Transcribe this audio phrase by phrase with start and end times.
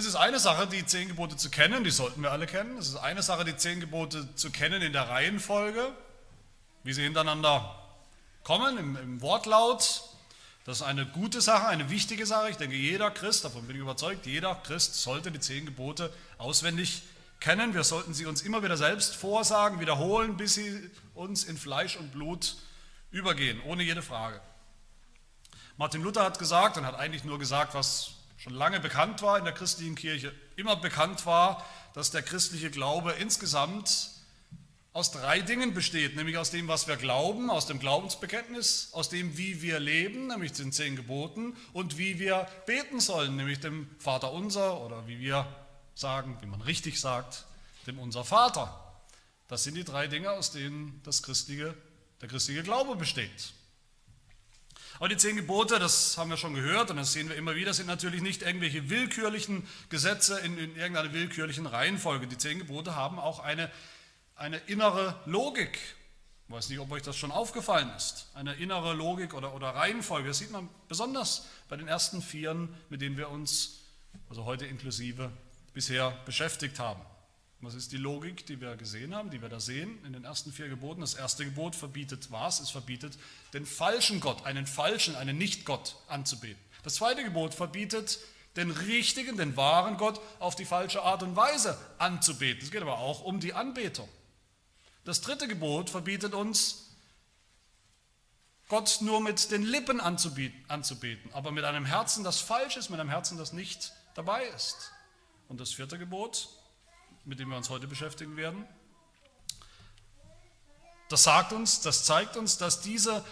[0.00, 2.78] Es ist eine Sache, die zehn Gebote zu kennen, die sollten wir alle kennen.
[2.78, 5.92] Es ist eine Sache, die zehn Gebote zu kennen in der Reihenfolge,
[6.84, 7.78] wie sie hintereinander
[8.42, 10.04] kommen, im, im Wortlaut.
[10.64, 12.48] Das ist eine gute Sache, eine wichtige Sache.
[12.48, 17.02] Ich denke, jeder Christ, davon bin ich überzeugt, jeder Christ sollte die zehn Gebote auswendig
[17.38, 17.74] kennen.
[17.74, 22.10] Wir sollten sie uns immer wieder selbst vorsagen, wiederholen, bis sie uns in Fleisch und
[22.10, 22.56] Blut
[23.10, 24.40] übergehen, ohne jede Frage.
[25.76, 29.44] Martin Luther hat gesagt und hat eigentlich nur gesagt, was schon lange bekannt war in
[29.44, 34.08] der christlichen Kirche, immer bekannt war, dass der christliche Glaube insgesamt
[34.92, 39.36] aus drei Dingen besteht, nämlich aus dem, was wir glauben, aus dem Glaubensbekenntnis, aus dem,
[39.36, 44.32] wie wir leben, nämlich den zehn Geboten, und wie wir beten sollen, nämlich dem Vater
[44.32, 45.46] unser oder wie wir
[45.94, 47.44] sagen, wie man richtig sagt,
[47.86, 48.74] dem unser Vater.
[49.48, 51.74] Das sind die drei Dinge, aus denen das christliche,
[52.22, 53.52] der christliche Glaube besteht.
[55.00, 57.72] Aber die zehn Gebote, das haben wir schon gehört und das sehen wir immer wieder,
[57.72, 62.26] sind natürlich nicht irgendwelche willkürlichen Gesetze in, in irgendeiner willkürlichen Reihenfolge.
[62.26, 63.70] Die zehn Gebote haben auch eine,
[64.36, 65.78] eine innere Logik.
[66.46, 68.26] Ich weiß nicht, ob euch das schon aufgefallen ist.
[68.34, 70.28] Eine innere Logik oder, oder Reihenfolge.
[70.28, 73.78] Das sieht man besonders bei den ersten Vieren, mit denen wir uns,
[74.28, 75.32] also heute inklusive,
[75.72, 77.00] bisher beschäftigt haben.
[77.62, 80.50] Was ist die Logik, die wir gesehen haben, die wir da sehen in den ersten
[80.50, 81.02] vier Geboten?
[81.02, 82.58] Das erste Gebot verbietet was?
[82.60, 83.18] Es verbietet,
[83.52, 86.58] den falschen Gott, einen falschen, einen Nicht-Gott anzubeten.
[86.82, 88.18] Das zweite Gebot verbietet,
[88.56, 92.64] den richtigen, den wahren Gott auf die falsche Art und Weise anzubeten.
[92.64, 94.08] Es geht aber auch um die Anbetung.
[95.04, 96.86] Das dritte Gebot verbietet uns,
[98.68, 103.10] Gott nur mit den Lippen anzubeten, aber mit einem Herzen, das falsch ist, mit einem
[103.10, 104.92] Herzen, das nicht dabei ist.
[105.48, 106.48] Und das vierte Gebot
[107.24, 108.66] mit dem wir uns heute beschäftigen werden.
[111.08, 113.24] Das sagt uns, das zeigt uns, dass diese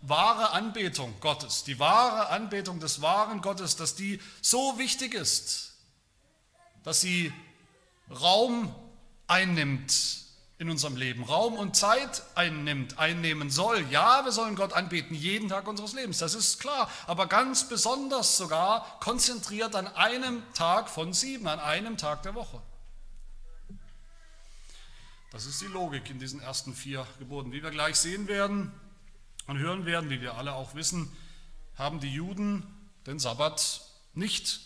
[0.00, 5.74] wahre Anbetung Gottes, die wahre Anbetung des wahren Gottes, dass die so wichtig ist,
[6.84, 7.32] dass sie
[8.10, 8.74] Raum
[9.26, 9.92] einnimmt
[10.58, 13.84] in unserem Leben, Raum und Zeit einnimmt, einnehmen soll.
[13.90, 18.36] Ja, wir sollen Gott anbeten jeden Tag unseres Lebens, das ist klar, aber ganz besonders
[18.36, 22.60] sogar konzentriert an einem Tag von sieben, an einem Tag der Woche.
[25.38, 27.52] Das ist die Logik in diesen ersten vier Geboten.
[27.52, 28.72] Wie wir gleich sehen werden
[29.46, 31.16] und hören werden, wie wir alle auch wissen,
[31.76, 32.66] haben die Juden
[33.06, 33.82] den Sabbat
[34.14, 34.58] nicht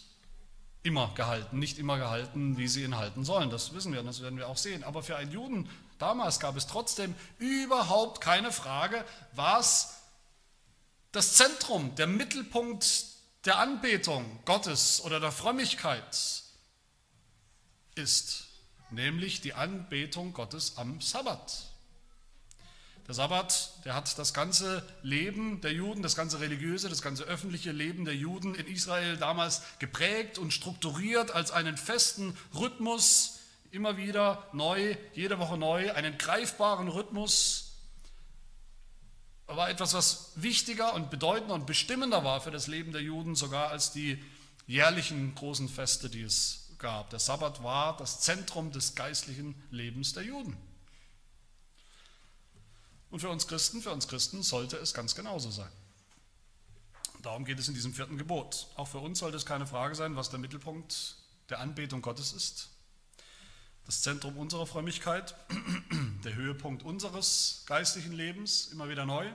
[0.82, 3.50] immer gehalten, nicht immer gehalten, wie sie ihn halten sollen.
[3.50, 4.82] Das wissen wir und das werden wir auch sehen.
[4.82, 5.68] Aber für einen Juden
[5.98, 9.04] damals gab es trotzdem überhaupt keine Frage,
[9.34, 9.98] was
[11.10, 13.08] das Zentrum, der Mittelpunkt
[13.44, 16.44] der Anbetung Gottes oder der Frömmigkeit
[17.94, 18.51] ist
[18.92, 21.72] nämlich die Anbetung Gottes am Sabbat.
[23.08, 27.72] Der Sabbat, der hat das ganze Leben der Juden, das ganze religiöse, das ganze öffentliche
[27.72, 33.40] Leben der Juden in Israel damals geprägt und strukturiert als einen festen Rhythmus,
[33.72, 37.72] immer wieder neu, jede Woche neu, einen greifbaren Rhythmus.
[39.46, 43.70] War etwas, was wichtiger und bedeutender und bestimmender war für das Leben der Juden, sogar
[43.70, 44.22] als die
[44.66, 47.08] jährlichen großen Feste, die es gab.
[47.10, 50.56] Der Sabbat war das Zentrum des geistlichen Lebens der Juden.
[53.10, 55.70] Und für uns Christen, für uns Christen sollte es ganz genauso sein.
[57.22, 58.66] Darum geht es in diesem vierten Gebot.
[58.74, 61.16] Auch für uns sollte es keine Frage sein, was der Mittelpunkt
[61.48, 62.70] der Anbetung Gottes ist.
[63.86, 65.34] Das Zentrum unserer Frömmigkeit,
[66.24, 69.30] der Höhepunkt unseres geistlichen Lebens, immer wieder neu,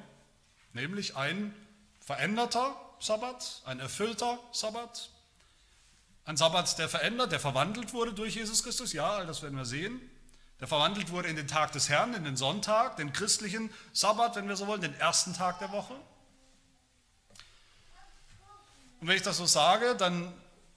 [0.74, 1.54] nämlich ein
[2.00, 5.12] veränderter Sabbat, ein erfüllter Sabbat,
[6.28, 10.02] ein Sabbat, der verändert, der verwandelt wurde durch Jesus Christus, ja, das werden wir sehen.
[10.60, 14.50] Der verwandelt wurde in den Tag des Herrn, in den Sonntag, den christlichen Sabbat, wenn
[14.50, 15.94] wir so wollen, den ersten Tag der Woche.
[19.00, 20.34] Und wenn ich das so sage, dann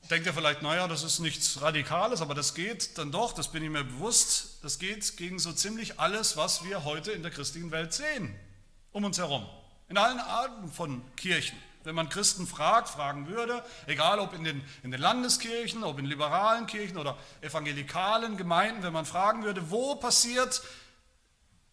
[0.08, 3.64] denkt ihr vielleicht, naja, das ist nichts Radikales, aber das geht dann doch, das bin
[3.64, 7.72] ich mir bewusst, das geht gegen so ziemlich alles, was wir heute in der christlichen
[7.72, 8.38] Welt sehen,
[8.92, 9.48] um uns herum.
[9.88, 11.58] In allen Arten von Kirchen.
[11.82, 16.04] Wenn man Christen fragt, fragen würde, egal ob in den, in den Landeskirchen, ob in
[16.04, 20.62] liberalen Kirchen oder evangelikalen Gemeinden, wenn man fragen würde, wo passiert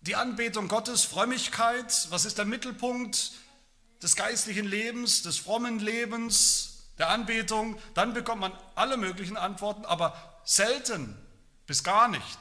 [0.01, 3.33] die Anbetung Gottes, Frömmigkeit, was ist der Mittelpunkt
[4.01, 10.39] des geistlichen Lebens, des frommen Lebens, der Anbetung, dann bekommt man alle möglichen Antworten, aber
[10.43, 11.17] selten
[11.65, 12.39] bis gar nicht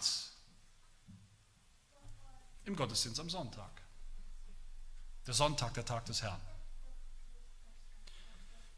[2.65, 3.71] im Gottesdienst am Sonntag.
[5.27, 6.41] Der Sonntag, der Tag des Herrn.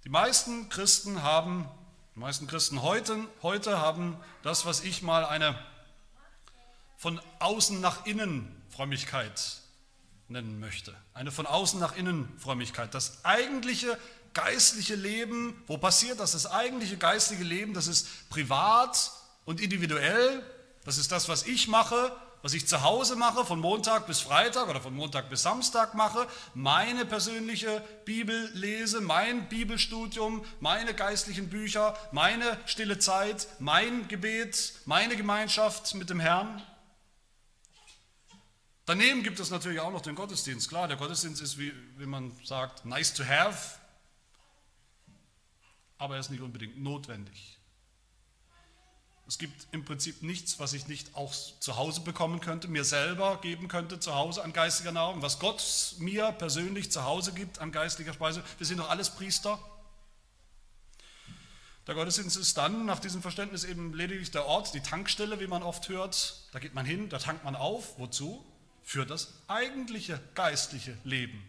[0.09, 1.69] Die meisten Christen haben,
[2.15, 5.55] die meisten Christen heute, heute haben das, was ich mal eine
[6.97, 9.59] von außen nach innen Frömmigkeit
[10.29, 10.95] nennen möchte.
[11.13, 12.95] Eine von außen nach innen Frömmigkeit.
[12.95, 13.99] Das eigentliche
[14.33, 16.33] geistliche Leben, wo passiert das?
[16.33, 19.13] Das eigentliche geistliche Leben, das ist privat
[19.45, 20.43] und individuell.
[20.87, 24.69] Das ist das, was ich mache, was ich zu Hause mache, von Montag bis Freitag
[24.69, 31.99] oder von Montag bis Samstag mache, meine persönliche Bibel lese, mein Bibelstudium, meine geistlichen Bücher,
[32.13, 36.63] meine stille Zeit, mein Gebet, meine Gemeinschaft mit dem Herrn.
[38.87, 40.69] Daneben gibt es natürlich auch noch den Gottesdienst.
[40.69, 43.79] Klar, der Gottesdienst ist, wie, wie man sagt, nice to have,
[45.99, 47.58] aber er ist nicht unbedingt notwendig.
[49.29, 53.39] Es gibt im Prinzip nichts, was ich nicht auch zu Hause bekommen könnte, mir selber
[53.43, 57.71] geben könnte zu Hause an geistiger Nahrung, was Gott mir persönlich zu Hause gibt an
[57.71, 58.43] geistlicher Speise.
[58.57, 59.59] Wir sind doch alles Priester.
[61.87, 65.63] Der Gottesdienst ist dann nach diesem Verständnis eben lediglich der Ort, die Tankstelle, wie man
[65.63, 66.49] oft hört.
[66.53, 67.99] Da geht man hin, da tankt man auf.
[67.99, 68.43] Wozu?
[68.83, 71.47] Für das eigentliche geistliche Leben,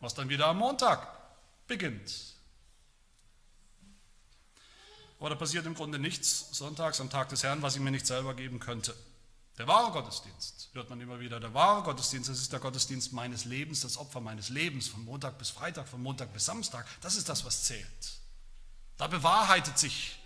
[0.00, 1.06] was dann wieder am Montag
[1.68, 2.34] beginnt.
[5.20, 8.06] Aber da passiert im Grunde nichts sonntags am Tag des Herrn, was ich mir nicht
[8.06, 8.96] selber geben könnte.
[9.58, 13.44] Der wahre Gottesdienst, hört man immer wieder, der wahre Gottesdienst, das ist der Gottesdienst meines
[13.44, 16.86] Lebens, das Opfer meines Lebens, von Montag bis Freitag, von Montag bis Samstag.
[17.02, 18.20] Das ist das, was zählt.
[18.96, 20.18] Da bewahrheitet sich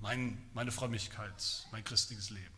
[0.00, 2.54] mein, meine Frömmigkeit, mein christliches Leben.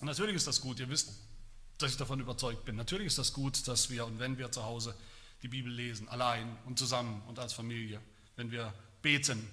[0.00, 1.12] Und natürlich ist das gut, ihr wisst,
[1.78, 2.74] dass ich davon überzeugt bin.
[2.74, 4.96] Natürlich ist das gut, dass wir und wenn wir zu Hause
[5.44, 8.00] die Bibel lesen, allein und zusammen und als Familie,
[8.34, 9.46] wenn wir beten,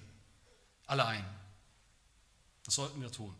[0.86, 1.22] allein.
[2.64, 3.36] Das sollten wir tun.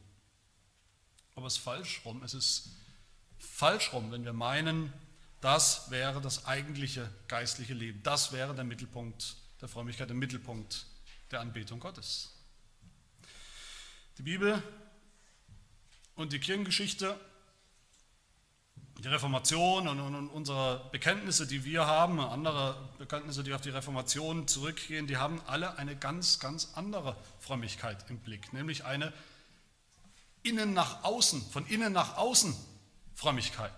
[1.34, 2.22] Aber es ist falsch rum.
[2.22, 2.69] Es ist
[3.38, 4.93] falsch rum, wenn wir meinen,
[5.40, 8.02] das wäre das eigentliche geistliche Leben.
[8.02, 10.84] Das wäre der Mittelpunkt der Frömmigkeit, der Mittelpunkt
[11.31, 12.34] der Anbetung Gottes.
[14.19, 14.62] Die Bibel
[16.16, 17.19] und die Kirchengeschichte
[19.02, 23.70] die Reformation und, und, und, unsere Bekenntnisse, die wir haben, andere Bekenntnisse, die auf die
[23.70, 29.12] Reformation zurückgehen, die haben alle eine ganz, ganz andere Frömmigkeit im Blick, nämlich eine
[30.44, 32.54] innen nach außen, von innen nach außen
[33.14, 33.72] Frömmigkeit.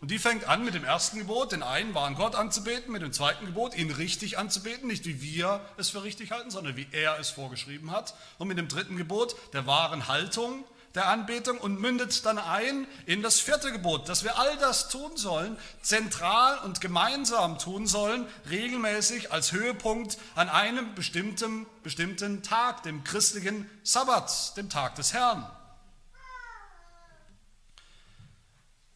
[0.00, 3.12] Und die fängt an mit dem ersten Gebot, den einen wahren Gott anzubeten, mit dem
[3.12, 7.18] zweiten Gebot, ihn richtig anzubeten, nicht wie wir es für richtig halten, sondern wie er
[7.18, 8.14] es vorgeschrieben hat.
[8.38, 10.64] Und mit dem dritten Gebot, der wahren Haltung,
[10.94, 15.16] der Anbetung und mündet dann ein in das vierte Gebot, dass wir all das tun
[15.16, 23.04] sollen, zentral und gemeinsam tun sollen, regelmäßig als Höhepunkt an einem bestimmten, bestimmten Tag, dem
[23.04, 25.48] christlichen Sabbat, dem Tag des Herrn.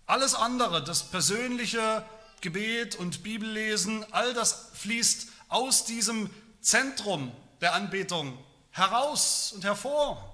[0.06, 2.04] Alles andere, das persönliche
[2.40, 6.28] Gebet und Bibellesen, all das fließt aus diesem
[6.60, 8.36] Zentrum der Anbetung
[8.70, 10.31] heraus und hervor.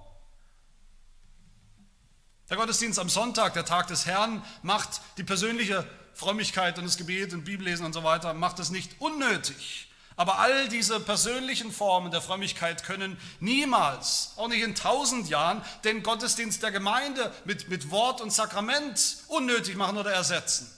[2.50, 7.34] Der Gottesdienst am Sonntag, der Tag des Herrn, macht die persönliche Frömmigkeit und das Gebet
[7.34, 9.90] und Bibellesen und so weiter, macht es nicht unnötig.
[10.16, 16.02] Aber all diese persönlichen Formen der Frömmigkeit können niemals, auch nicht in tausend Jahren, den
[16.02, 20.68] Gottesdienst der Gemeinde mit, mit Wort und Sakrament unnötig machen oder ersetzen.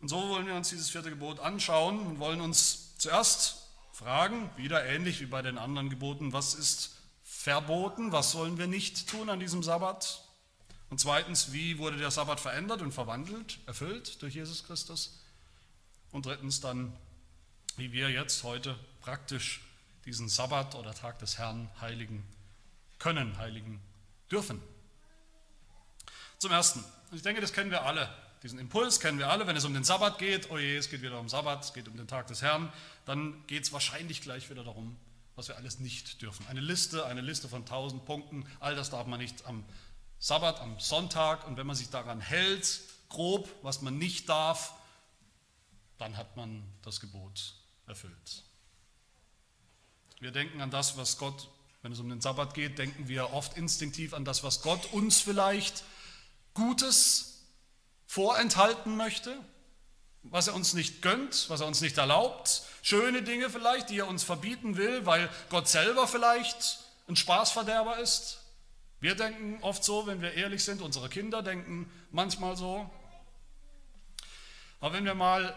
[0.00, 3.58] Und so wollen wir uns dieses vierte Gebot anschauen und wollen uns zuerst
[3.92, 6.91] fragen, wieder ähnlich wie bei den anderen Geboten, was ist
[7.42, 10.22] verboten, was sollen wir nicht tun an diesem Sabbat?
[10.90, 15.18] Und zweitens, wie wurde der Sabbat verändert und verwandelt, erfüllt durch Jesus Christus?
[16.12, 16.92] Und drittens dann,
[17.76, 19.60] wie wir jetzt heute praktisch
[20.04, 22.22] diesen Sabbat oder Tag des Herrn heiligen
[23.00, 23.80] können, heiligen
[24.30, 24.62] dürfen.
[26.38, 28.08] Zum Ersten, ich denke, das kennen wir alle,
[28.44, 31.02] diesen Impuls kennen wir alle, wenn es um den Sabbat geht, oh je, es geht
[31.02, 32.72] wieder um Sabbat, es geht um den Tag des Herrn,
[33.04, 34.96] dann geht es wahrscheinlich gleich wieder darum,
[35.36, 36.46] was wir alles nicht dürfen.
[36.46, 39.64] Eine Liste, eine Liste von tausend Punkten, all das darf man nicht am
[40.18, 44.74] Sabbat, am Sonntag und wenn man sich daran hält, grob, was man nicht darf,
[45.98, 47.54] dann hat man das Gebot
[47.86, 48.44] erfüllt.
[50.20, 51.48] Wir denken an das, was Gott,
[51.82, 55.20] wenn es um den Sabbat geht, denken wir oft instinktiv an das, was Gott uns
[55.20, 55.82] vielleicht
[56.54, 57.44] Gutes
[58.06, 59.36] vorenthalten möchte,
[60.22, 64.08] was er uns nicht gönnt, was er uns nicht erlaubt, schöne Dinge vielleicht, die er
[64.08, 68.38] uns verbieten will, weil Gott selber vielleicht ein Spaßverderber ist.
[69.00, 72.88] Wir denken oft so, wenn wir ehrlich sind, unsere Kinder denken manchmal so.
[74.80, 75.56] Aber wenn wir mal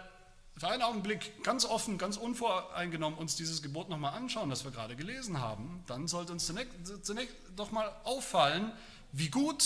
[0.57, 4.95] für einen Augenblick ganz offen, ganz unvoreingenommen uns dieses Gebot nochmal anschauen, das wir gerade
[4.95, 8.71] gelesen haben, dann sollte uns zunächst, zunächst doch mal auffallen,
[9.11, 9.63] wie gut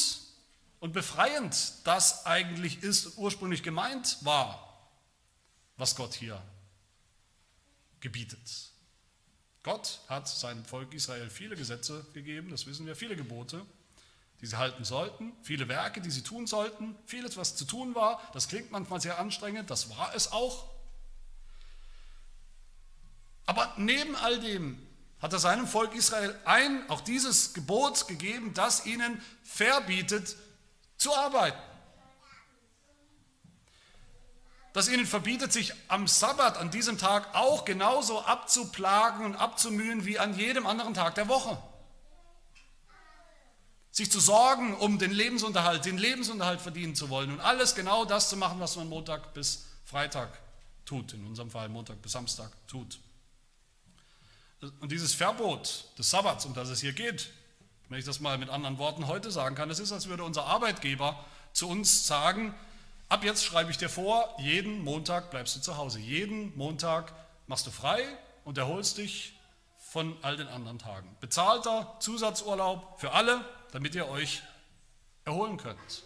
[0.81, 4.68] und befreiend das eigentlich ist, ursprünglich gemeint war
[5.79, 6.39] was Gott hier
[8.01, 8.71] gebietet.
[9.63, 13.65] Gott hat seinem Volk Israel viele Gesetze gegeben, das wissen wir, viele Gebote.
[14.41, 18.21] die sie halten sollten, viele Werke, die sie tun sollten, vieles, was zu tun war.
[18.31, 20.69] Das klingt manchmal sehr anstrengend, das war es auch.
[23.45, 24.81] Aber neben all dem
[25.21, 30.37] hat er seinem Volk Israel ein, auch dieses Gebot gegeben, das ihnen verbietet
[30.95, 31.59] zu arbeiten.
[34.73, 40.19] Das ihnen verbietet, sich am Sabbat, an diesem Tag, auch genauso abzuplagen und abzumühen wie
[40.19, 41.57] an jedem anderen Tag der Woche.
[43.91, 48.29] Sich zu sorgen, um den Lebensunterhalt, den Lebensunterhalt verdienen zu wollen und alles genau das
[48.29, 50.37] zu machen, was man Montag bis Freitag
[50.85, 52.99] tut, in unserem Fall Montag bis Samstag tut.
[54.79, 57.31] Und dieses Verbot des Sabbats, um das es hier geht,
[57.87, 60.45] wenn ich das mal mit anderen Worten heute sagen kann, es ist, als würde unser
[60.45, 62.53] Arbeitgeber zu uns sagen,
[63.09, 67.11] ab jetzt schreibe ich dir vor, jeden Montag bleibst du zu Hause, jeden Montag
[67.47, 68.03] machst du frei
[68.45, 69.33] und erholst dich
[69.77, 71.17] von all den anderen Tagen.
[71.19, 74.43] Bezahlter Zusatzurlaub für alle, damit ihr euch
[75.25, 76.03] erholen könnt.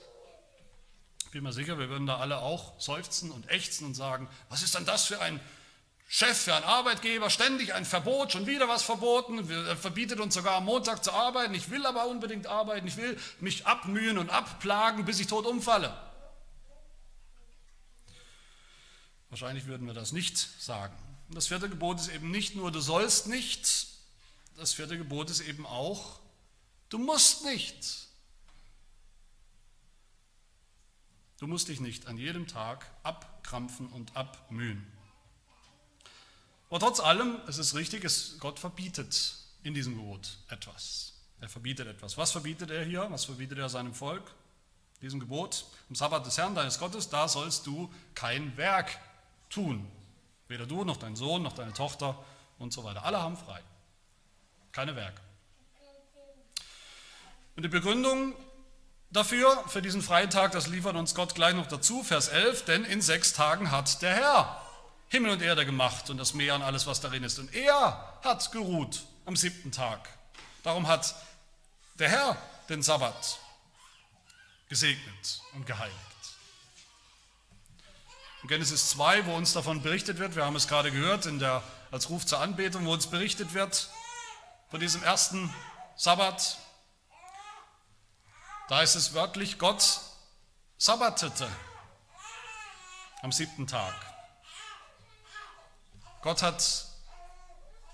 [1.25, 4.63] Ich bin mir sicher, wir würden da alle auch seufzen und ächzen und sagen, was
[4.63, 5.39] ist denn das für ein
[6.07, 10.57] Chef, für einen Arbeitgeber, ständig ein Verbot, schon wieder was verboten, er verbietet uns sogar
[10.57, 15.05] am Montag zu arbeiten, ich will aber unbedingt arbeiten, ich will mich abmühen und abplagen,
[15.05, 15.91] bis ich tot umfalle.
[19.34, 20.96] Wahrscheinlich würden wir das nicht sagen.
[21.32, 23.88] Das vierte Gebot ist eben nicht nur, du sollst nicht,
[24.58, 26.20] das vierte Gebot ist eben auch,
[26.90, 28.10] du musst nicht.
[31.40, 34.86] Du musst dich nicht an jedem Tag abkrampfen und abmühen.
[36.70, 41.13] Aber trotz allem, es ist richtig, es, Gott verbietet in diesem Gebot etwas.
[41.42, 42.20] Er verbietet etwas.
[42.20, 43.08] Was verbietet er hier?
[43.10, 44.36] Was verbietet er seinem Volk?
[45.02, 49.00] Diesem Gebot, am Sabbat des Herrn deines Gottes, da sollst du kein Werk
[49.53, 49.89] tun.
[50.48, 52.17] Weder du noch dein Sohn noch deine Tochter
[52.60, 53.03] und so weiter.
[53.05, 53.62] Alle haben frei.
[54.72, 55.22] Keine Werke.
[57.55, 58.33] Und die Begründung
[59.12, 62.83] dafür, für diesen freien Tag, das liefert uns Gott gleich noch dazu, Vers 11, denn
[62.83, 64.62] in sechs Tagen hat der Herr
[65.10, 67.38] Himmel und Erde gemacht und das Meer und alles, was darin ist.
[67.38, 70.10] Und er hat geruht am siebten Tag.
[70.63, 71.13] Darum hat
[72.00, 72.38] der Herr
[72.69, 73.38] den Sabbat
[74.69, 76.12] gesegnet und geheiligt.
[78.44, 81.64] In Genesis 2, wo uns davon berichtet wird, wir haben es gerade gehört, in der,
[81.92, 83.90] als Ruf zur Anbetung, wo uns berichtet wird
[84.70, 85.54] von diesem ersten
[85.96, 86.58] Sabbat,
[88.68, 90.02] da ist es wörtlich, Gott
[90.78, 91.48] sabbatete
[93.22, 93.94] am siebten Tag.
[96.22, 96.86] Gott hat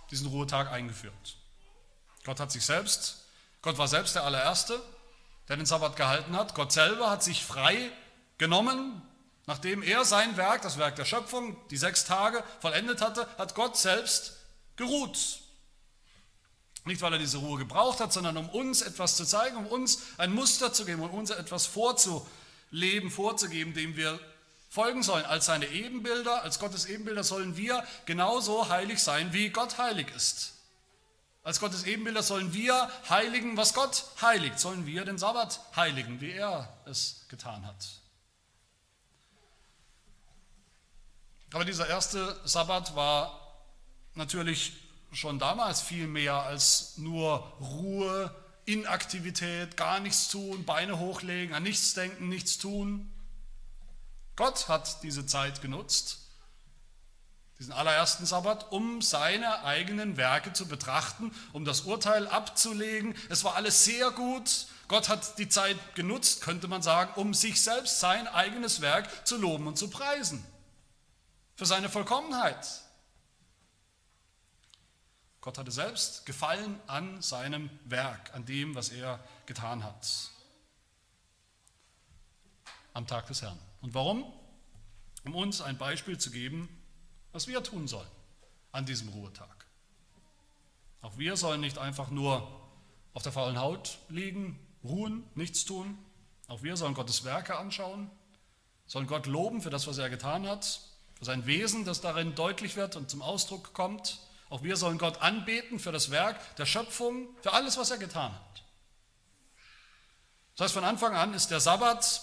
[0.09, 1.37] diesen Ruhetag eingeführt.
[2.25, 3.23] Gott hat sich selbst,
[3.61, 4.81] Gott war selbst der allererste,
[5.47, 6.55] der den Sabbat gehalten hat.
[6.55, 7.91] Gott selber hat sich frei
[8.39, 9.03] genommen,
[9.49, 13.77] nachdem er sein Werk, das Werk der Schöpfung, die sechs Tage vollendet hatte, hat Gott
[13.77, 14.37] selbst
[14.75, 15.39] geruht.
[16.85, 20.03] Nicht, weil er diese Ruhe gebraucht hat, sondern um uns etwas zu zeigen, um uns
[20.19, 24.19] ein Muster zu geben, um uns etwas vorzuleben, vorzugeben, dem wir
[24.69, 25.25] folgen sollen.
[25.25, 30.53] Als seine Ebenbilder, als Gottes Ebenbilder sollen wir genauso heilig sein, wie Gott heilig ist.
[31.41, 34.59] Als Gottes Ebenbilder sollen wir heiligen, was Gott heiligt.
[34.59, 37.99] Sollen wir den Sabbat heiligen, wie er es getan hat.
[41.53, 43.39] Aber dieser erste Sabbat war
[44.13, 44.73] natürlich
[45.11, 48.33] schon damals viel mehr als nur Ruhe,
[48.65, 53.11] Inaktivität, gar nichts tun, Beine hochlegen, an nichts denken, nichts tun.
[54.35, 56.19] Gott hat diese Zeit genutzt,
[57.57, 63.15] diesen allerersten Sabbat, um seine eigenen Werke zu betrachten, um das Urteil abzulegen.
[63.29, 64.67] Es war alles sehr gut.
[64.87, 69.35] Gott hat die Zeit genutzt, könnte man sagen, um sich selbst sein eigenes Werk zu
[69.35, 70.45] loben und zu preisen.
[71.59, 72.65] Für seine Vollkommenheit.
[75.41, 80.07] Gott hatte selbst Gefallen an seinem Werk, an dem, was er getan hat.
[82.93, 83.59] Am Tag des Herrn.
[83.81, 84.23] Und warum?
[85.25, 86.69] Um uns ein Beispiel zu geben,
[87.33, 88.07] was wir tun sollen
[88.71, 89.65] an diesem Ruhetag.
[91.01, 92.47] Auch wir sollen nicht einfach nur
[93.13, 95.97] auf der faulen Haut liegen, ruhen, nichts tun.
[96.47, 98.09] Auch wir sollen Gottes Werke anschauen,
[98.87, 100.88] sollen Gott loben für das, was er getan hat,
[101.19, 104.19] für sein Wesen, das darin deutlich wird und zum Ausdruck kommt.
[104.49, 108.33] Auch wir sollen Gott anbeten für das Werk der Schöpfung, für alles, was er getan
[108.33, 108.63] hat.
[110.55, 112.21] Das heißt, von Anfang an ist der Sabbat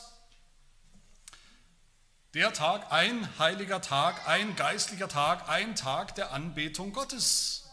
[2.35, 7.65] der Tag, ein heiliger Tag, ein geistlicher Tag, ein Tag der Anbetung Gottes.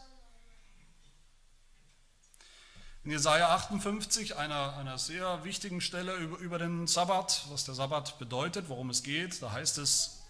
[3.03, 8.19] In Jesaja 58, einer, einer sehr wichtigen Stelle über, über den Sabbat, was der Sabbat
[8.19, 10.22] bedeutet, worum es geht, da heißt es,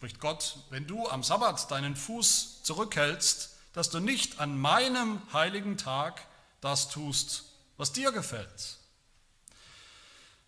[0.00, 5.76] spricht Gott, wenn du am Sabbat deinen Fuß zurückhältst, dass du nicht an meinem heiligen
[5.76, 6.22] Tag
[6.62, 7.44] das tust,
[7.76, 8.78] was dir gefällt.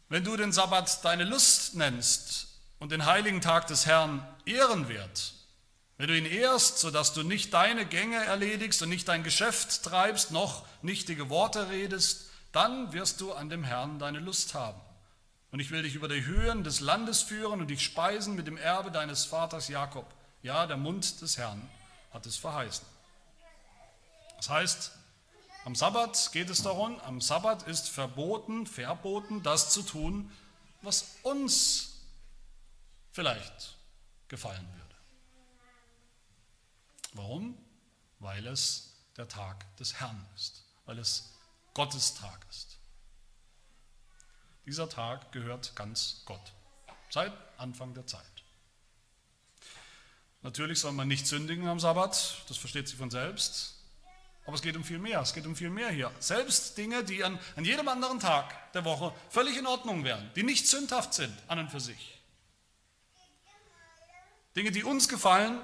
[0.08, 2.46] Wenn du den Sabbat deine Lust nennst
[2.78, 5.34] und den heiligen Tag des Herrn ehrenwert,
[5.98, 10.30] wenn du ihn ehrst, sodass du nicht deine Gänge erledigst und nicht dein Geschäft treibst,
[10.30, 14.80] noch nichtige Worte redest, dann wirst du an dem Herrn deine Lust haben.
[15.52, 18.56] Und ich will dich über die Höhen des Landes führen und dich speisen mit dem
[18.56, 20.06] Erbe deines Vaters Jakob.
[20.42, 21.70] Ja, der Mund des Herrn
[22.10, 22.86] hat es verheißen.
[24.38, 24.92] Das heißt,
[25.64, 30.32] am Sabbat geht es darum, am Sabbat ist verboten, verboten, das zu tun,
[30.80, 32.00] was uns
[33.12, 33.76] vielleicht
[34.28, 34.96] gefallen würde.
[37.12, 37.58] Warum?
[38.20, 41.30] Weil es der Tag des Herrn ist, weil es
[41.74, 42.71] Gottes Tag ist.
[44.66, 46.52] Dieser Tag gehört ganz Gott,
[47.10, 48.22] seit Anfang der Zeit.
[50.42, 53.78] Natürlich soll man nicht sündigen am Sabbat, das versteht sich von selbst.
[54.44, 56.10] Aber es geht um viel mehr, es geht um viel mehr hier.
[56.18, 60.42] Selbst Dinge, die an, an jedem anderen Tag der Woche völlig in Ordnung wären, die
[60.42, 62.20] nicht sündhaft sind an und für sich.
[64.56, 65.60] Dinge, die uns gefallen,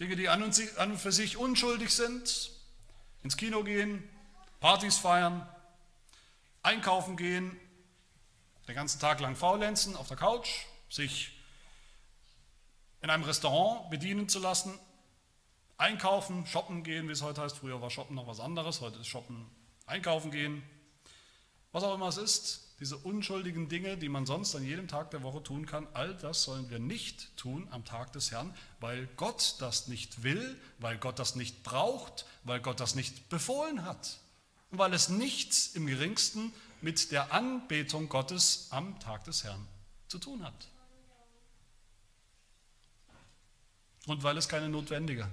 [0.00, 2.50] Dinge, die an und, an und für sich unschuldig sind,
[3.22, 4.02] ins Kino gehen,
[4.58, 5.48] Partys feiern,
[6.62, 7.56] einkaufen gehen,
[8.72, 11.32] den ganzen Tag lang faulenzen auf der Couch, sich
[13.02, 14.72] in einem Restaurant bedienen zu lassen,
[15.76, 17.58] einkaufen, shoppen gehen, wie es heute heißt.
[17.58, 19.46] Früher war shoppen noch was anderes, heute ist shoppen
[19.84, 20.62] einkaufen gehen.
[21.72, 25.22] Was auch immer es ist, diese unschuldigen Dinge, die man sonst an jedem Tag der
[25.22, 29.56] Woche tun kann, all das sollen wir nicht tun am Tag des Herrn, weil Gott
[29.58, 34.18] das nicht will, weil Gott das nicht braucht, weil Gott das nicht befohlen hat
[34.70, 39.66] und weil es nichts im geringsten mit der Anbetung Gottes am Tag des Herrn
[40.08, 40.68] zu tun hat.
[44.06, 45.28] Und weil es keine notwendige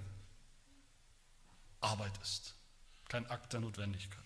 [1.82, 2.54] Arbeit ist,
[3.08, 4.24] kein Akt der Notwendigkeit.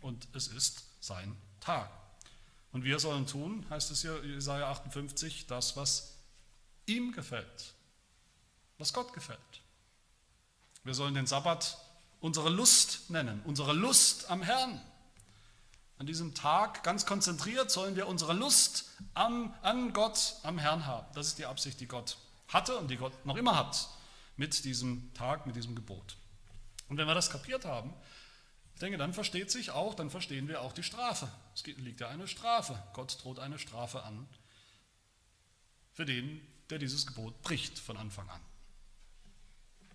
[0.00, 1.90] Und es ist sein Tag.
[2.72, 6.18] Und wir sollen tun, heißt es hier, Jesaja 58, das, was
[6.84, 7.74] ihm gefällt,
[8.76, 9.40] was Gott gefällt.
[10.84, 11.78] Wir sollen den Sabbat
[12.20, 14.80] unsere Lust nennen, unsere Lust am Herrn.
[15.98, 21.06] An diesem Tag ganz konzentriert sollen wir unsere Lust am, an Gott, am Herrn haben.
[21.14, 23.88] Das ist die Absicht, die Gott hatte und die Gott noch immer hat
[24.36, 26.16] mit diesem Tag, mit diesem Gebot.
[26.88, 27.94] Und wenn wir das kapiert haben,
[28.74, 31.30] ich denke, dann versteht sich auch, dann verstehen wir auch die Strafe.
[31.54, 32.80] Es liegt ja eine Strafe.
[32.92, 34.28] Gott droht eine Strafe an
[35.94, 38.40] für den, der dieses Gebot bricht von Anfang an.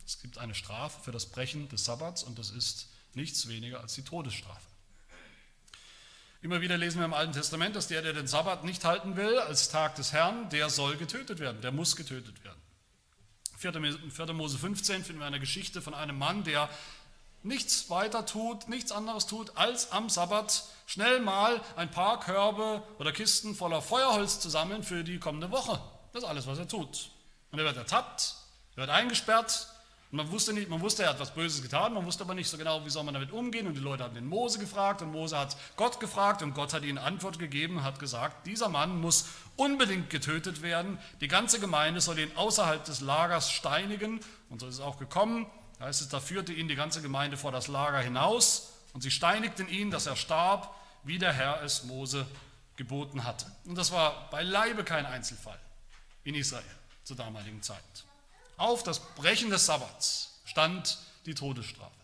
[0.04, 3.94] Es gibt eine Strafe für das Brechen des Sabbats und das ist nichts weniger als
[3.94, 4.71] die Todesstrafe.
[6.42, 9.38] Immer wieder lesen wir im Alten Testament, dass der, der den Sabbat nicht halten will
[9.38, 12.60] als Tag des Herrn, der soll getötet werden, der muss getötet werden.
[13.58, 14.34] 4.
[14.34, 16.68] Mose 15 finden wir eine Geschichte von einem Mann, der
[17.44, 23.12] nichts weiter tut, nichts anderes tut, als am Sabbat schnell mal ein paar Körbe oder
[23.12, 25.80] Kisten voller Feuerholz zu sammeln für die kommende Woche.
[26.12, 27.12] Das ist alles, was er tut.
[27.52, 28.36] Und er wird ertappt,
[28.76, 29.68] er wird eingesperrt.
[30.12, 32.50] Und man wusste nicht, man wusste, er hat was Böses getan, man wusste aber nicht
[32.50, 33.66] so genau, wie soll man damit umgehen.
[33.66, 36.84] Und die Leute haben den Mose gefragt und Mose hat Gott gefragt und Gott hat
[36.84, 41.00] ihnen Antwort gegeben und hat gesagt, dieser Mann muss unbedingt getötet werden.
[41.22, 44.20] Die ganze Gemeinde soll ihn außerhalb des Lagers steinigen.
[44.50, 45.48] Und so ist es auch gekommen.
[45.80, 49.12] Da heißt es, da führte ihn die ganze Gemeinde vor das Lager hinaus und sie
[49.12, 52.28] steinigten ihn, dass er starb, wie der Herr es Mose
[52.76, 53.46] geboten hatte.
[53.66, 55.60] Und das war beileibe kein Einzelfall
[56.26, 56.64] in Israel
[57.04, 58.06] zur damaligen Zeit.
[58.62, 61.96] Auf das Brechen des Sabbats stand die Todesstrafe.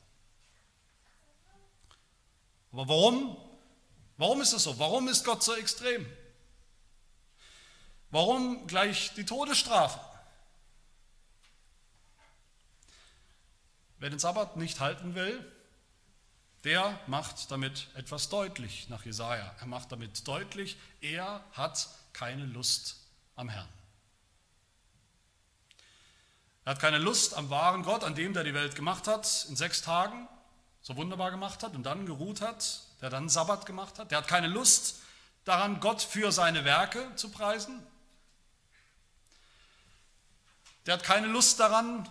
[2.72, 3.38] Aber warum?
[4.18, 4.80] Warum ist es so?
[4.80, 6.04] Warum ist Gott so extrem?
[8.10, 10.00] Warum gleich die Todesstrafe?
[14.00, 15.46] Wer den Sabbat nicht halten will,
[16.64, 19.56] der macht damit etwas deutlich nach Jesaja.
[19.60, 22.96] Er macht damit deutlich, er hat keine Lust
[23.36, 23.77] am Herrn.
[26.68, 29.56] Er hat keine Lust am wahren Gott, an dem, der die Welt gemacht hat, in
[29.56, 30.28] sechs Tagen
[30.82, 34.12] so wunderbar gemacht hat und dann geruht hat, der dann Sabbat gemacht hat.
[34.12, 34.98] Der hat keine Lust
[35.46, 37.82] daran, Gott für seine Werke zu preisen.
[40.86, 42.10] Der hat keine Lust daran,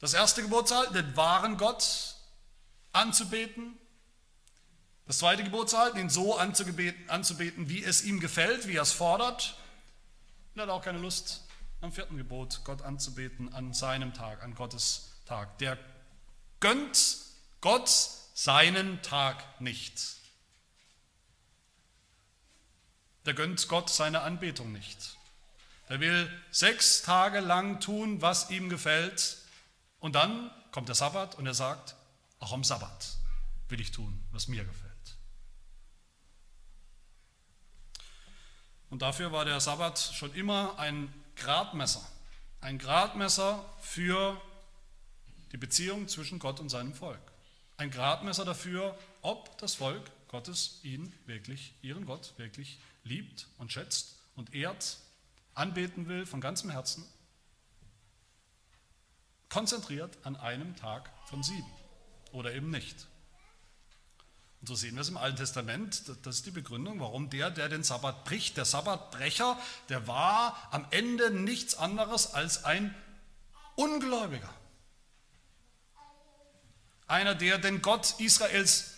[0.00, 2.16] das erste Gebot zu halten, den wahren Gott
[2.92, 3.78] anzubeten.
[5.06, 8.92] Das zweite Gebot zu halten, ihn so anzubeten, wie es ihm gefällt, wie er es
[8.92, 9.56] fordert.
[10.52, 11.43] Und er hat auch keine Lust
[11.84, 15.58] am vierten Gebot, Gott anzubeten an seinem Tag, an Gottes Tag.
[15.58, 15.78] Der
[16.60, 17.16] gönnt
[17.60, 20.16] Gott seinen Tag nicht.
[23.26, 25.16] Der gönnt Gott seine Anbetung nicht.
[25.90, 29.38] Der will sechs Tage lang tun, was ihm gefällt.
[30.00, 31.96] Und dann kommt der Sabbat und er sagt,
[32.38, 33.16] auch am Sabbat
[33.68, 34.92] will ich tun, was mir gefällt.
[38.88, 42.06] Und dafür war der Sabbat schon immer ein Gradmesser.
[42.60, 44.40] Ein Gradmesser für
[45.52, 47.20] die Beziehung zwischen Gott und seinem Volk.
[47.76, 54.16] Ein Gradmesser dafür, ob das Volk Gottes ihn wirklich, ihren Gott wirklich liebt und schätzt
[54.34, 54.98] und ehrt,
[55.54, 57.04] anbeten will von ganzem Herzen,
[59.48, 61.70] konzentriert an einem Tag von sieben
[62.32, 63.06] oder eben nicht.
[64.64, 67.68] Und so sehen wir es im Alten Testament, das ist die Begründung, warum der, der
[67.68, 72.94] den Sabbat bricht, der Sabbatbrecher, der war am Ende nichts anderes als ein
[73.74, 74.48] Ungläubiger.
[77.06, 78.94] Einer, der den Gott Israels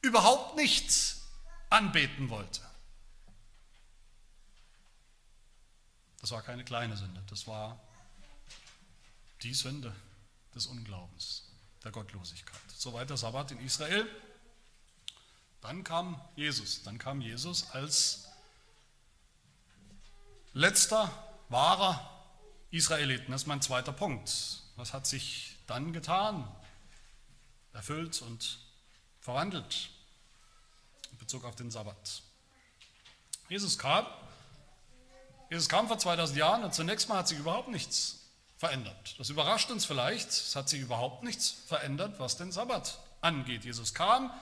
[0.00, 1.16] überhaupt nicht
[1.68, 2.60] anbeten wollte.
[6.20, 7.80] Das war keine kleine Sünde, das war
[9.42, 9.92] die Sünde
[10.54, 11.48] des Unglaubens,
[11.82, 12.60] der Gottlosigkeit.
[12.76, 14.08] Soweit der Sabbat in Israel.
[15.62, 18.28] Dann kam Jesus, dann kam Jesus als
[20.52, 21.10] letzter
[21.48, 22.10] wahrer
[22.70, 23.30] Israeliten.
[23.30, 24.30] Das ist mein zweiter Punkt.
[24.76, 26.46] Was hat sich dann getan,
[27.72, 28.58] erfüllt und
[29.20, 29.90] verwandelt
[31.12, 32.22] in Bezug auf den Sabbat?
[33.48, 34.06] Jesus kam,
[35.48, 38.18] Jesus kam vor 2000 Jahren und zunächst mal hat sich überhaupt nichts
[38.56, 39.14] verändert.
[39.18, 40.28] Das überrascht uns vielleicht.
[40.30, 43.64] Es hat sich überhaupt nichts verändert, was den Sabbat angeht.
[43.64, 44.32] Jesus kam,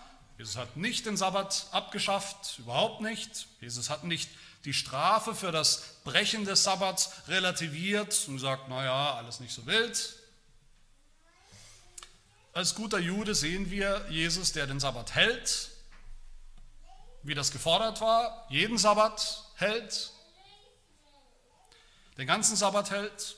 [0.41, 3.47] Jesus hat nicht den Sabbat abgeschafft, überhaupt nicht.
[3.61, 4.31] Jesus hat nicht
[4.65, 10.15] die Strafe für das Brechen des Sabbats relativiert und gesagt, naja, alles nicht so wild.
[12.55, 15.73] Als guter Jude sehen wir Jesus, der den Sabbat hält,
[17.23, 20.11] wie das gefordert war, jeden Sabbat hält,
[22.17, 23.37] den ganzen Sabbat hält,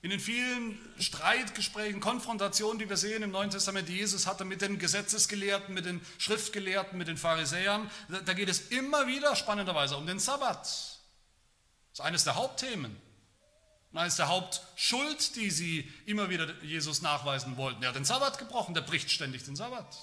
[0.00, 4.62] in den vielen Streitgesprächen, Konfrontationen, die wir sehen im Neuen Testament, die Jesus hatte mit
[4.62, 10.06] den Gesetzesgelehrten, mit den Schriftgelehrten, mit den Pharisäern, da geht es immer wieder spannenderweise um
[10.06, 10.60] den Sabbat.
[10.60, 11.00] Das
[11.94, 12.96] ist eines der Hauptthemen.
[13.90, 17.82] Und eines der Hauptschuld, die sie immer wieder Jesus nachweisen wollten.
[17.82, 19.96] Er hat den Sabbat gebrochen, der bricht ständig den Sabbat.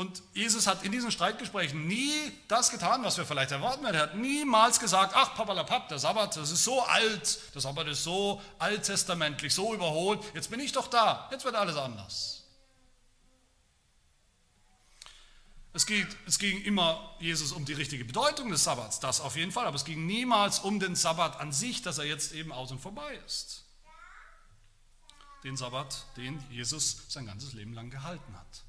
[0.00, 3.96] Und Jesus hat in diesen Streitgesprächen nie das getan, was wir vielleicht erwarten werden.
[3.96, 8.02] Er hat niemals gesagt, ach papalapap, der Sabbat, das ist so alt, der Sabbat ist
[8.02, 12.44] so alttestamentlich, so überholt, jetzt bin ich doch da, jetzt wird alles anders.
[15.74, 19.52] Es, geht, es ging immer Jesus um die richtige Bedeutung des Sabbats, das auf jeden
[19.52, 22.72] Fall, aber es ging niemals um den Sabbat an sich, dass er jetzt eben aus
[22.72, 23.66] und vorbei ist.
[25.44, 28.64] Den Sabbat, den Jesus sein ganzes Leben lang gehalten hat.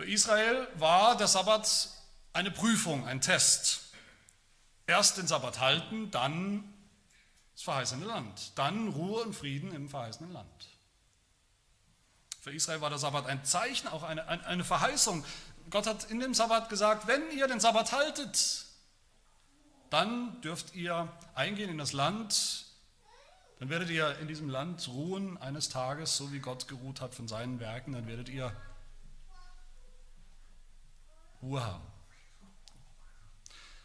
[0.00, 1.90] Für Israel war der Sabbat
[2.32, 3.92] eine Prüfung, ein Test.
[4.86, 6.64] Erst den Sabbat halten, dann
[7.52, 8.52] das verheißene Land.
[8.54, 10.68] Dann Ruhe und Frieden im verheißenen Land.
[12.40, 15.22] Für Israel war der Sabbat ein Zeichen, auch eine, eine Verheißung.
[15.68, 18.64] Gott hat in dem Sabbat gesagt, wenn ihr den Sabbat haltet,
[19.90, 22.64] dann dürft ihr eingehen in das Land,
[23.58, 27.28] dann werdet ihr in diesem Land ruhen eines Tages, so wie Gott geruht hat von
[27.28, 28.56] seinen Werken, dann werdet ihr
[31.42, 31.84] Ruhe haben.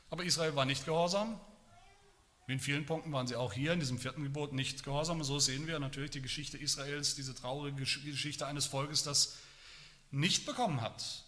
[0.10, 1.40] Aber Israel war nicht gehorsam.
[2.48, 5.18] In vielen Punkten waren sie auch hier in diesem vierten Gebot nicht gehorsam.
[5.18, 9.38] Und so sehen wir natürlich die Geschichte Israels, diese traurige Geschichte eines Volkes, das
[10.12, 11.26] nicht bekommen hat,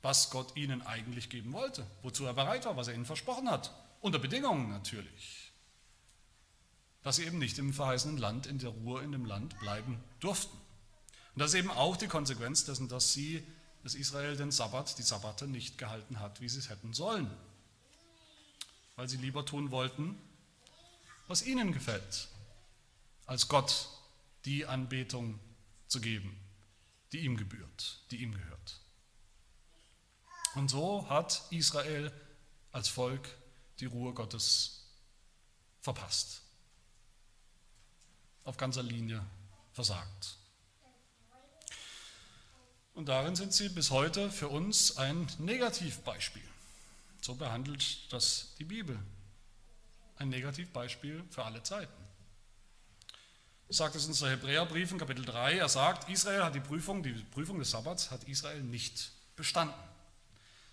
[0.00, 3.72] was Gott ihnen eigentlich geben wollte, wozu er bereit war, was er ihnen versprochen hat.
[4.00, 5.52] Unter Bedingungen natürlich.
[7.02, 10.56] Dass sie eben nicht im verheißenen Land, in der Ruhe in dem Land bleiben durften.
[11.34, 13.46] Und das ist eben auch die Konsequenz dessen, dass sie
[13.86, 17.30] dass Israel den Sabbat, die Sabbate nicht gehalten hat, wie sie es hätten sollen,
[18.96, 20.18] weil sie lieber tun wollten,
[21.28, 22.26] was ihnen gefällt,
[23.26, 23.88] als Gott
[24.44, 25.38] die Anbetung
[25.86, 26.36] zu geben,
[27.12, 28.80] die ihm gebührt, die ihm gehört.
[30.56, 32.10] Und so hat Israel
[32.72, 33.28] als Volk
[33.78, 34.82] die Ruhe Gottes
[35.80, 36.42] verpasst,
[38.42, 39.24] auf ganzer Linie
[39.74, 40.35] versagt.
[42.96, 46.42] Und darin sind sie bis heute für uns ein Negativbeispiel.
[47.20, 48.98] So behandelt das die Bibel.
[50.16, 51.92] Ein Negativbeispiel für alle Zeiten.
[53.68, 57.12] Sagt es in unser Hebräerbrief in Kapitel 3, er sagt, Israel hat die Prüfung, die
[57.12, 59.74] Prüfung des Sabbats hat Israel nicht bestanden.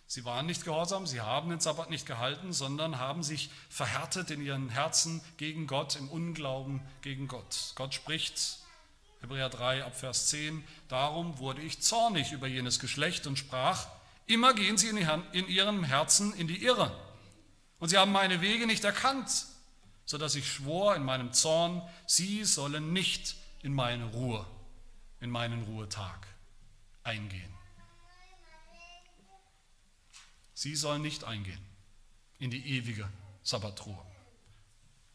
[0.08, 4.42] Sie waren nicht gehorsam, sie haben den Sabbat nicht gehalten, sondern haben sich verhärtet in
[4.42, 7.74] ihren Herzen gegen Gott, im Unglauben gegen Gott.
[7.76, 8.62] Gott spricht
[9.24, 13.88] Hebräer 3 ab Vers 10, darum wurde ich zornig über jenes Geschlecht und sprach,
[14.26, 16.94] immer gehen sie in ihrem Herzen in die Irre.
[17.80, 19.46] Und sie haben meine Wege nicht erkannt,
[20.06, 24.46] sodass ich schwor in meinem Zorn, sie sollen nicht in meine Ruhe,
[25.22, 26.28] in meinen Ruhetag
[27.04, 27.54] eingehen.
[30.54, 31.66] Sie sollen nicht eingehen
[32.40, 33.10] in die ewige
[33.42, 34.06] Sabbatruhe,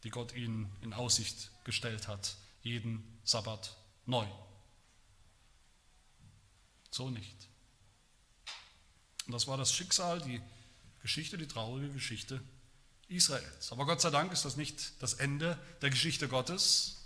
[0.03, 3.75] die Gott ihnen in Aussicht gestellt hat, jeden Sabbat
[4.09, 4.27] neu.
[6.91, 7.47] So nicht.
[9.25, 10.41] Und das war das Schicksal, die
[11.01, 12.41] Geschichte, die traurige Geschichte
[13.07, 13.71] Israels.
[13.71, 16.97] Aber Gott sei Dank ist das nicht das Ende der Geschichte Gottes.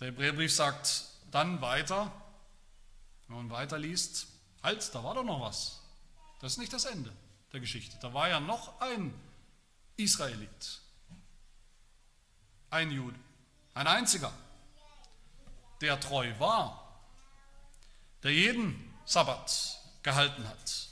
[0.00, 2.10] Der Hebräerbrief sagt dann weiter,
[3.28, 4.26] wenn man weiterliest,
[4.62, 5.80] halt, da war doch noch was.
[6.40, 7.12] Das ist nicht das Ende
[7.52, 7.96] der Geschichte.
[8.00, 9.14] Da war ja noch ein
[9.96, 10.80] Israelit,
[12.70, 13.18] ein Jude,
[13.74, 14.32] ein einziger,
[15.80, 16.98] der treu war,
[18.22, 20.88] der jeden Sabbat gehalten hat.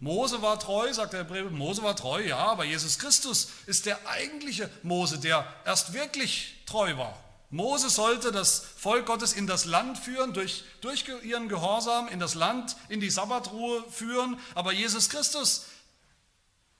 [0.00, 4.06] Mose war treu, sagt der Hebräer, Mose war treu, ja, aber Jesus Christus ist der
[4.06, 7.18] eigentliche Mose, der erst wirklich treu war.
[7.54, 12.34] Mose sollte das Volk Gottes in das Land führen, durch, durch ihren Gehorsam in das
[12.34, 14.40] Land, in die Sabbatruhe führen.
[14.56, 15.66] Aber Jesus Christus,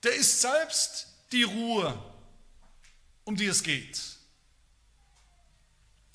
[0.02, 1.96] der ist selbst die Ruhe,
[3.22, 4.00] um die es geht.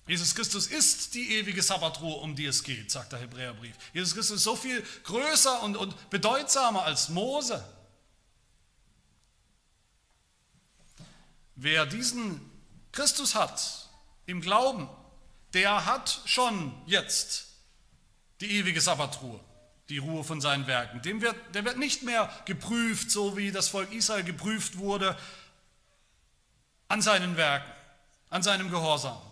[0.10, 3.76] Jesus Christus ist die ewige Sabbatruhe, um die es geht, sagt der Hebräerbrief.
[3.94, 7.64] Jesus Christus ist so viel größer und, und bedeutsamer als Mose.
[11.56, 12.42] Wer diesen
[12.92, 13.88] Christus hat,
[14.26, 14.90] im Glauben,
[15.54, 17.50] der hat schon jetzt
[18.42, 19.40] die ewige Sabbatruhe,
[19.90, 21.04] die Ruhe von seinen Werken.
[21.04, 25.16] Dem wird, der wird nicht mehr geprüft, so wie das Volk Israel geprüft wurde
[26.88, 27.72] an seinen Werken,
[28.32, 29.29] an seinem Gehorsam.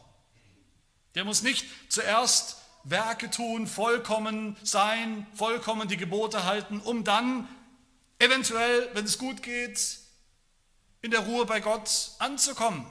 [1.18, 7.50] Der muss nicht zuerst Werke tun, vollkommen sein, vollkommen die Gebote halten, um dann
[8.20, 9.98] eventuell, wenn es gut geht,
[11.02, 12.86] in der Ruhe bei Gott anzukommen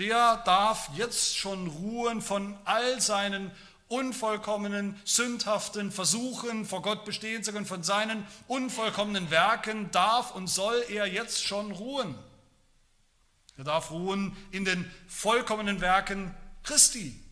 [0.00, 3.50] der darf jetzt schon ruhen von all seinen
[3.88, 10.82] unvollkommenen, sündhaften Versuchen vor Gott bestehen zu können, von seinen unvollkommenen Werken darf und soll
[10.88, 12.14] er jetzt schon ruhen.
[13.60, 17.22] Er darf ruhen in den vollkommenen Werken Christi.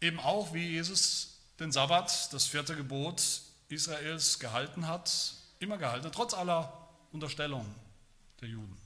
[0.00, 6.32] Eben auch wie Jesus den Sabbat, das vierte Gebot Israels gehalten hat, immer gehalten, trotz
[6.32, 7.74] aller Unterstellungen
[8.40, 8.76] der Juden.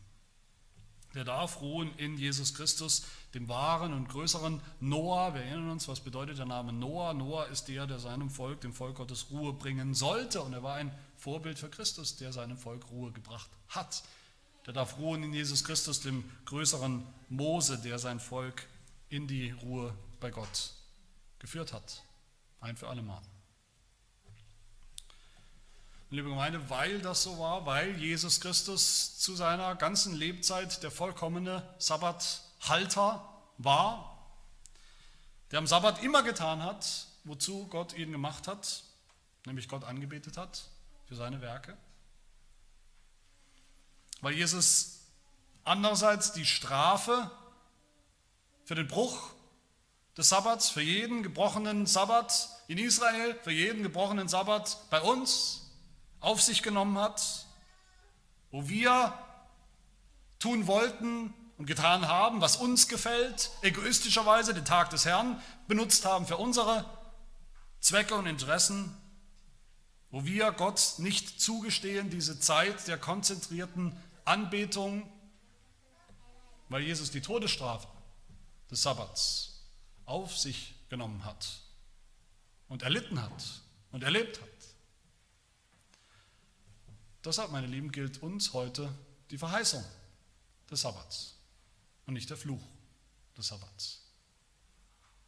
[1.15, 3.05] Der darf ruhen in Jesus Christus,
[3.35, 5.35] dem wahren und größeren Noah.
[5.35, 7.13] Wir erinnern uns, was bedeutet der Name Noah?
[7.13, 10.41] Noah ist der, der seinem Volk, dem Volk Gottes, Ruhe bringen sollte.
[10.41, 10.93] Und er war ein
[11.25, 14.03] Vorbild für Christus, der seinem Volk Ruhe gebracht hat.
[14.67, 18.67] Der darf ruhen in Jesus Christus, dem größeren Mose, der sein Volk
[19.09, 20.75] in die Ruhe bei Gott
[21.39, 22.03] geführt hat.
[22.61, 23.23] Ein für alle Mal
[26.11, 31.69] liebe Gemeinde, weil das so war, weil Jesus Christus zu seiner ganzen Lebzeit der vollkommene
[31.79, 33.27] Sabbathalter
[33.59, 34.29] war,
[35.51, 38.85] der am Sabbat immer getan hat, wozu Gott ihn gemacht hat,
[39.47, 40.69] nämlich Gott angebetet hat
[41.07, 41.77] für seine Werke.
[44.21, 45.01] Weil Jesus
[45.65, 47.31] andererseits die Strafe
[48.65, 49.31] für den Bruch
[50.17, 55.71] des Sabbats, für jeden gebrochenen Sabbat in Israel, für jeden gebrochenen Sabbat bei uns
[56.21, 57.47] auf sich genommen hat,
[58.51, 59.13] wo wir
[60.39, 66.27] tun wollten und getan haben, was uns gefällt, egoistischerweise den Tag des Herrn benutzt haben
[66.27, 66.85] für unsere
[67.81, 68.97] Zwecke und Interessen,
[70.15, 75.11] wo wir Gott nicht zugestehen, diese Zeit der konzentrierten Anbetung,
[76.69, 77.89] weil Jesus die Todesstrafe
[78.71, 79.65] des Sabbats
[80.05, 81.61] auf sich genommen hat
[82.69, 84.49] und erlitten hat und erlebt hat.
[87.25, 88.95] Deshalb, meine Lieben, gilt uns heute
[89.33, 89.85] die Verheißung
[90.71, 91.35] des Sabbats
[92.07, 92.63] und nicht der Fluch
[93.37, 94.01] des Sabbats.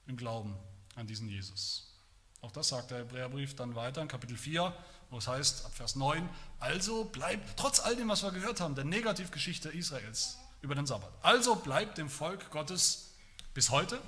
[0.06, 0.54] Im Glauben
[0.94, 1.95] an diesen Jesus.
[2.40, 4.72] Auch das sagt der Hebräerbrief dann weiter in Kapitel 4,
[5.10, 6.28] wo es heißt, ab Vers 9,
[6.60, 11.12] also bleibt, trotz all dem, was wir gehört haben, der Negativgeschichte Israels über den Sabbat,
[11.22, 13.14] also bleibt dem Volk Gottes
[13.54, 14.00] bis heute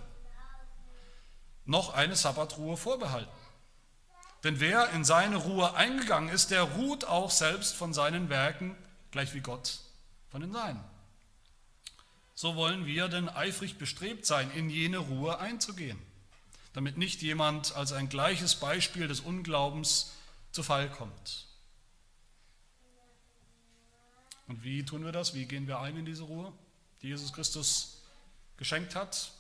[1.65, 3.31] noch eine Sabbatruhe vorbehalten.
[4.45, 8.77] Denn wer in seine Ruhe eingegangen ist, der ruht auch selbst von seinen Werken,
[9.11, 9.81] gleich wie Gott
[10.31, 10.83] von den Seinen.
[12.35, 15.99] So wollen wir denn eifrig bestrebt sein, in jene Ruhe einzugehen,
[16.79, 20.13] damit nicht jemand als ein gleiches Beispiel des Unglaubens
[20.53, 21.49] zu Fall kommt.
[24.47, 25.35] Und wie tun wir das?
[25.35, 26.53] Wie gehen wir ein in diese Ruhe,
[27.03, 28.05] die Jesus Christus
[28.59, 29.33] geschenkt hat?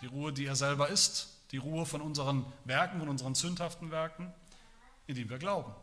[0.00, 4.32] Die Ruhe, die er selber ist, die Ruhe von unseren Werken, von unseren sündhaften Werken,
[5.08, 5.74] indem wir glauben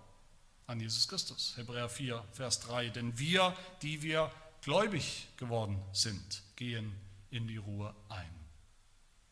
[0.68, 1.58] an Jesus Christus.
[1.58, 2.92] Hebräer 4, Vers 3.
[2.92, 6.96] Denn wir, die wir gläubig geworden sind, gehen
[7.30, 8.34] in die Ruhe ein,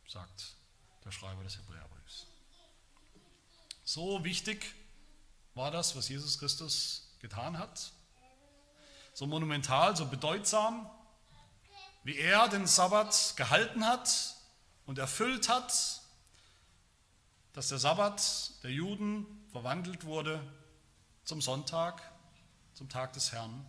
[0.06, 0.58] sagt
[1.06, 2.28] der Schreiber des Hebräerbriefs.
[3.84, 4.76] So wichtig
[5.54, 7.92] war das, was Jesus Christus getan hat.
[9.14, 10.90] So monumental, so bedeutsam,
[12.04, 14.36] wie er den Sabbat gehalten hat
[14.86, 16.02] und erfüllt hat,
[17.54, 20.42] dass der Sabbat der Juden verwandelt wurde
[21.26, 22.02] zum Sonntag,
[22.74, 23.66] zum Tag des Herrn,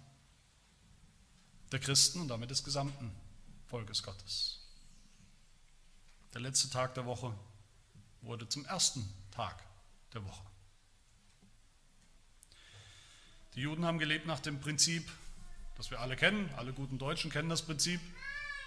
[1.73, 3.13] der Christen und damit des gesamten
[3.67, 4.62] Volkes Gottes.
[6.35, 7.35] Der letzte Tag der Woche
[8.23, 9.63] wurde zum ersten Tag
[10.15, 10.45] der Woche.
[13.55, 15.11] Die Juden haben gelebt nach dem Prinzip,
[15.77, 18.01] das wir alle kennen, alle guten Deutschen kennen das Prinzip,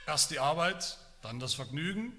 [0.05, 2.13] erst die Arbeit, dann das Vergnügen.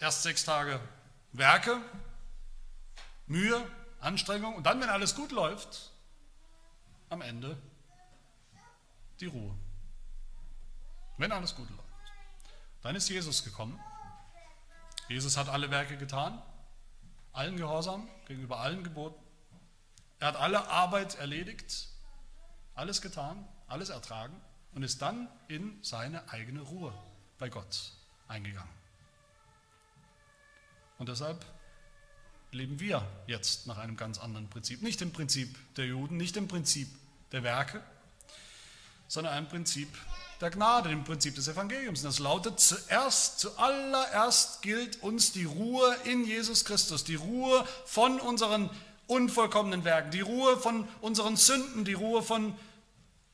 [0.00, 0.80] Erst sechs Tage
[1.32, 1.80] Werke,
[3.26, 3.64] Mühe,
[4.00, 5.92] Anstrengung und dann, wenn alles gut läuft,
[7.08, 7.56] am Ende
[9.20, 9.54] die Ruhe.
[11.18, 11.82] Wenn alles gut läuft.
[12.82, 13.78] Dann ist Jesus gekommen.
[15.08, 16.40] Jesus hat alle Werke getan,
[17.32, 19.20] allen Gehorsam gegenüber allen Geboten.
[20.20, 21.88] Er hat alle Arbeit erledigt,
[22.74, 24.38] alles getan, alles ertragen
[24.74, 26.92] und ist dann in seine eigene Ruhe
[27.38, 27.92] bei Gott
[28.28, 28.70] eingegangen.
[30.98, 31.44] Und deshalb
[32.50, 34.82] leben wir jetzt nach einem ganz anderen Prinzip.
[34.82, 36.88] Nicht dem Prinzip der Juden, nicht dem Prinzip
[37.32, 37.82] der Werke,
[39.08, 39.88] sondern einem Prinzip
[40.40, 42.00] der Gnade, dem Prinzip des Evangeliums.
[42.00, 48.20] Und das lautet zuerst, zuallererst gilt uns die Ruhe in Jesus Christus, die Ruhe von
[48.20, 48.70] unseren
[49.06, 52.54] unvollkommenen Werken, die Ruhe von unseren Sünden, die Ruhe von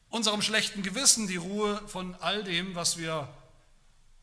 [0.09, 3.29] unserem schlechten Gewissen, die Ruhe von all dem, was wir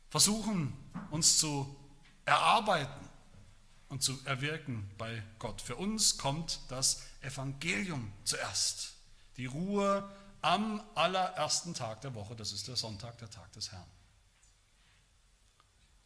[0.09, 0.73] versuchen
[1.09, 1.75] uns zu
[2.25, 3.09] erarbeiten
[3.89, 5.61] und zu erwirken bei Gott.
[5.61, 8.93] Für uns kommt das Evangelium zuerst.
[9.35, 10.09] Die Ruhe
[10.41, 13.87] am allerersten Tag der Woche, das ist der Sonntag, der Tag des Herrn.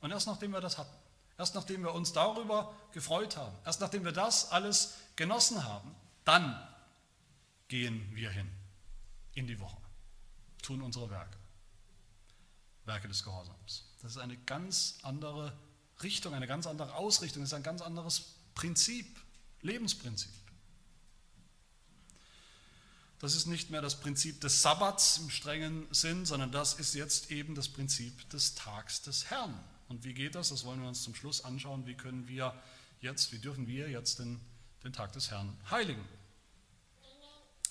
[0.02, 0.96] Und erst nachdem wir das hatten,
[1.38, 5.96] erst nachdem wir uns darüber gefreut haben, erst nachdem wir das alles genossen haben,
[6.26, 6.62] dann
[7.68, 8.50] gehen wir hin
[9.34, 9.78] in die Woche,
[10.62, 11.38] tun unsere Werke,
[12.86, 13.86] Werke des Gehorsams.
[14.02, 15.58] Das ist eine ganz andere
[16.04, 19.20] Richtung, eine ganz andere Ausrichtung, das ist ein ganz anderes Prinzip,
[19.62, 20.45] Lebensprinzip.
[23.20, 27.32] Das ist nicht mehr das Prinzip des Sabbats im strengen Sinn, sondern das ist jetzt
[27.32, 29.58] eben das Prinzip des Tags des Herrn.
[29.88, 30.50] Und wie geht das?
[30.50, 31.86] Das wollen wir uns zum Schluss anschauen.
[31.86, 32.54] Wie können wir
[33.02, 34.42] jetzt, wie dürfen wir jetzt den,
[34.84, 36.04] den Tag des Herrn heiligen?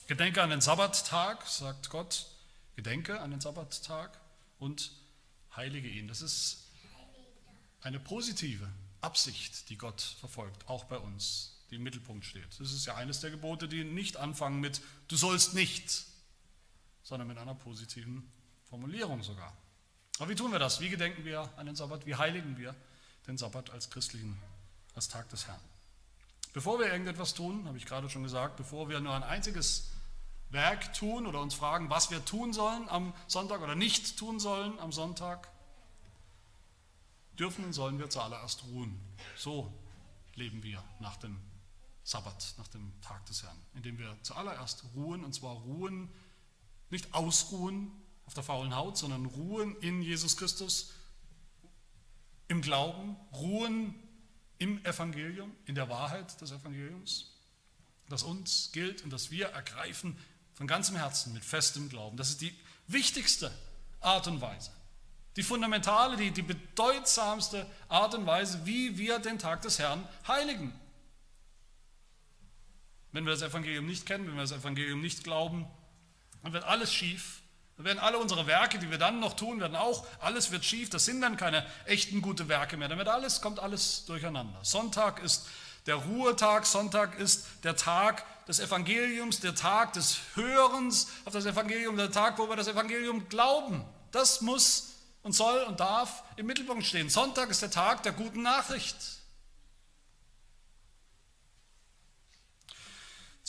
[0.06, 2.26] Gedenke an den Sabbattag, sagt Gott.
[2.76, 4.18] Gedenke an den Sabbattag
[4.58, 4.92] und
[5.56, 6.08] heilige ihn.
[6.08, 6.64] Das ist
[7.82, 8.68] eine positive
[9.00, 12.48] Absicht, die Gott verfolgt, auch bei uns die im Mittelpunkt steht.
[12.58, 16.04] Das ist ja eines der Gebote, die nicht anfangen mit du sollst nicht,
[17.02, 18.30] sondern mit einer positiven
[18.64, 19.56] Formulierung sogar.
[20.18, 20.80] Aber wie tun wir das?
[20.80, 22.06] Wie gedenken wir an den Sabbat?
[22.06, 22.74] Wie heiligen wir
[23.26, 24.38] den Sabbat als christlichen,
[24.94, 25.60] als Tag des Herrn?
[26.52, 29.90] Bevor wir irgendetwas tun, habe ich gerade schon gesagt, bevor wir nur ein einziges
[30.50, 34.78] Werk tun oder uns fragen, was wir tun sollen am Sonntag oder nicht tun sollen
[34.78, 35.48] am Sonntag,
[37.38, 39.00] dürfen und sollen wir zuallererst ruhen.
[39.36, 39.72] So
[40.36, 41.40] leben wir nach dem
[42.04, 46.10] Sabbat, nach dem Tag des Herrn, indem wir zuallererst ruhen, und zwar ruhen,
[46.90, 47.90] nicht ausruhen
[48.26, 50.92] auf der faulen Haut, sondern ruhen in Jesus Christus,
[52.48, 53.94] im Glauben, ruhen
[54.58, 57.32] im Evangelium, in der Wahrheit des Evangeliums,
[58.10, 60.18] das uns gilt und das wir ergreifen
[60.52, 62.18] von ganzem Herzen mit festem Glauben.
[62.18, 62.54] Das ist die
[62.86, 63.50] wichtigste
[64.00, 64.70] Art und Weise,
[65.36, 70.78] die fundamentale, die, die bedeutsamste Art und Weise, wie wir den Tag des Herrn heiligen.
[73.14, 75.66] Wenn wir das Evangelium nicht kennen, wenn wir das Evangelium nicht glauben,
[76.42, 77.42] dann wird alles schief.
[77.76, 80.90] Dann werden alle unsere Werke, die wir dann noch tun, werden auch, alles wird schief.
[80.90, 82.88] Das sind dann keine echten gute Werke mehr.
[82.88, 84.58] Dann wird alles, kommt alles durcheinander.
[84.64, 85.46] Sonntag ist
[85.86, 91.96] der Ruhetag, Sonntag ist der Tag des Evangeliums, der Tag des Hörens auf das Evangelium,
[91.96, 93.84] der Tag, wo wir das Evangelium glauben.
[94.10, 97.08] Das muss und soll und darf im Mittelpunkt stehen.
[97.08, 98.96] Sonntag ist der Tag der guten Nachricht.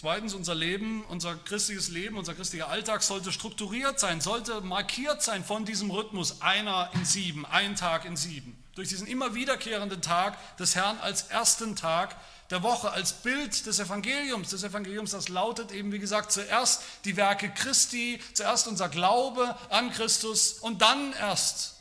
[0.06, 5.44] Zweitens, unser Leben, unser christliches Leben, unser christlicher Alltag sollte strukturiert sein, sollte markiert sein
[5.44, 8.56] von diesem Rhythmus einer in sieben, ein Tag in sieben.
[8.76, 12.16] Durch diesen immer wiederkehrenden Tag des Herrn als ersten Tag
[12.52, 14.52] der Woche, als Bild des Evangeliums.
[14.52, 19.90] Des Evangeliums, das lautet eben, wie gesagt, zuerst die Werke Christi, zuerst unser Glaube an
[19.90, 21.78] Christus und dann erst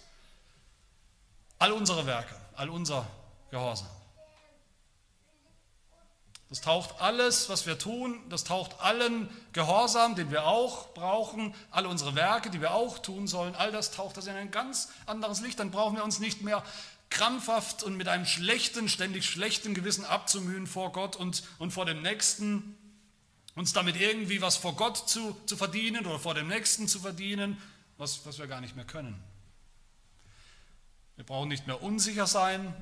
[1.59, 3.07] all unsere Werke, all unser
[3.51, 3.94] Gehorsam.
[6.51, 11.89] Das taucht alles, was wir tun, das taucht allen Gehorsam, den wir auch brauchen, alle
[11.89, 15.41] unsere Werke, die wir auch tun sollen, all das taucht das in ein ganz anderes
[15.41, 15.59] Licht.
[15.59, 16.63] Dann brauchen wir uns nicht mehr
[17.11, 22.03] krampfhaft und mit einem schlechten, ständig schlechten Gewissen abzumühen vor Gott und, und vor dem
[22.03, 22.77] Nächsten,
[23.55, 27.61] uns damit irgendwie was vor Gott zu, zu verdienen oder vor dem Nächsten zu verdienen,
[27.99, 29.23] was, was wir gar nicht mehr können.
[31.17, 32.75] Wir brauchen nicht mehr unsicher sein,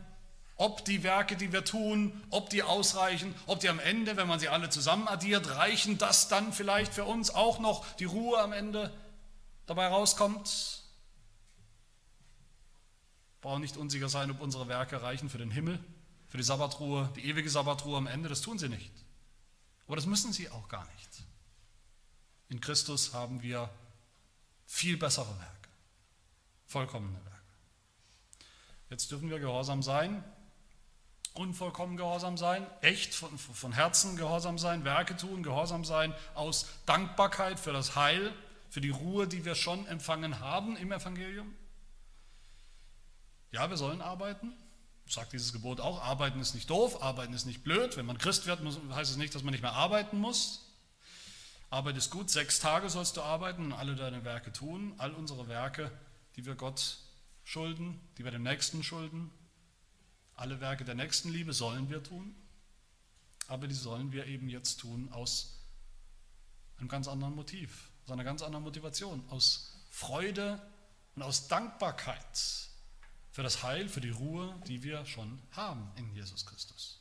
[0.63, 4.39] ob die Werke, die wir tun, ob die ausreichen, ob die am Ende, wenn man
[4.39, 8.53] sie alle zusammen addiert, reichen, dass dann vielleicht für uns auch noch die Ruhe am
[8.53, 8.97] Ende
[9.67, 10.85] dabei rauskommt.
[13.41, 15.81] Wir brauchen nicht unsicher sein, ob unsere Werke reichen für den Himmel,
[16.29, 18.29] für die Sabbatruhe, die ewige Sabbatruhe am Ende.
[18.29, 18.93] Das tun sie nicht.
[19.89, 21.25] Aber das müssen sie auch gar nicht.
[22.51, 23.69] In Christus haben wir
[24.67, 25.69] viel bessere Werke,
[26.67, 27.33] vollkommene Werke.
[28.91, 30.23] Jetzt dürfen wir gehorsam sein,
[31.35, 37.59] unvollkommen gehorsam sein, echt von, von Herzen gehorsam sein, Werke tun, gehorsam sein, aus Dankbarkeit
[37.59, 38.33] für das Heil,
[38.69, 41.55] für die Ruhe, die wir schon empfangen haben im Evangelium.
[43.51, 44.53] Ja, wir sollen arbeiten,
[45.07, 47.97] sagt dieses Gebot auch, arbeiten ist nicht doof, arbeiten ist nicht blöd.
[47.97, 48.61] Wenn man Christ wird,
[48.95, 50.69] heißt es nicht, dass man nicht mehr arbeiten muss.
[51.69, 55.49] Arbeit ist gut, sechs Tage sollst du arbeiten und alle deine Werke tun, all unsere
[55.49, 55.91] Werke,
[56.37, 56.99] die wir Gott
[57.45, 59.31] schulden, die wir dem Nächsten schulden,
[60.43, 62.35] alle Werke der Nächstenliebe sollen wir tun,
[63.47, 65.61] aber die sollen wir eben jetzt tun aus
[66.79, 70.61] einem ganz anderen Motiv, aus einer ganz anderen Motivation, aus Freude
[71.15, 72.69] und aus Dankbarkeit
[73.31, 76.99] für das Heil, für die Ruhe, die wir schon haben in Jesus Christus,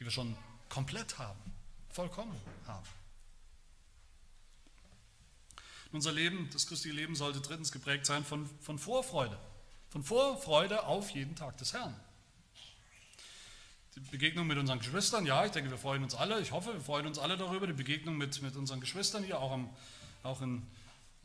[0.00, 0.36] die wir schon
[0.68, 1.38] komplett haben,
[1.88, 2.34] vollkommen
[2.66, 2.88] haben.
[5.92, 9.38] Unser Leben, das christliche Leben sollte drittens geprägt sein von, von Vorfreude,
[9.88, 11.94] von Vorfreude auf jeden Tag des Herrn.
[14.00, 16.80] Die Begegnung mit unseren Geschwistern, ja, ich denke, wir freuen uns alle, ich hoffe, wir
[16.80, 19.68] freuen uns alle darüber, die Begegnung mit, mit unseren Geschwistern hier, auch, am,
[20.22, 20.66] auch, in,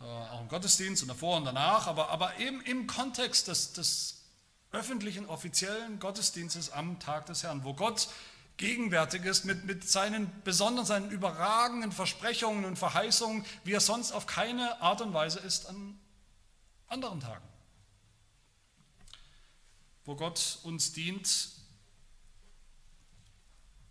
[0.01, 4.23] äh, auch im Gottesdienst und davor und danach, aber, aber eben im Kontext des, des
[4.71, 8.09] öffentlichen, offiziellen Gottesdienstes am Tag des Herrn, wo Gott
[8.57, 14.27] gegenwärtig ist mit, mit seinen besonderen, seinen überragenden Versprechungen und Verheißungen, wie er sonst auf
[14.27, 15.97] keine Art und Weise ist an
[16.87, 17.45] anderen Tagen.
[20.03, 21.54] Wo Gott uns dient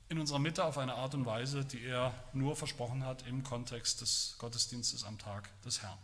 [0.09, 4.01] in unserer Mitte auf eine Art und Weise, die er nur versprochen hat im Kontext
[4.01, 5.99] des Gottesdienstes am Tag des Herrn.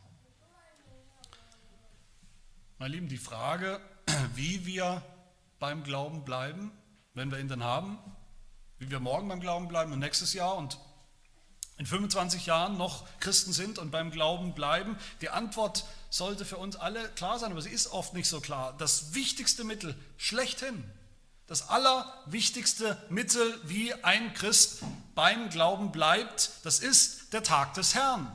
[2.78, 3.80] Meine Lieben, die Frage,
[4.34, 5.03] wie wir
[5.59, 6.72] beim Glauben bleiben,
[7.14, 7.98] wenn wir ihn dann haben,
[8.78, 10.78] wie wir morgen beim Glauben bleiben und nächstes Jahr und
[11.76, 16.76] in 25 Jahren noch Christen sind und beim Glauben bleiben, die Antwort sollte für uns
[16.76, 18.74] alle klar sein, aber sie ist oft nicht so klar.
[18.76, 20.84] Das wichtigste Mittel schlechthin
[21.51, 24.82] das allerwichtigste Mittel, wie ein Christ
[25.16, 28.32] beim Glauben bleibt, das ist der Tag des Herrn.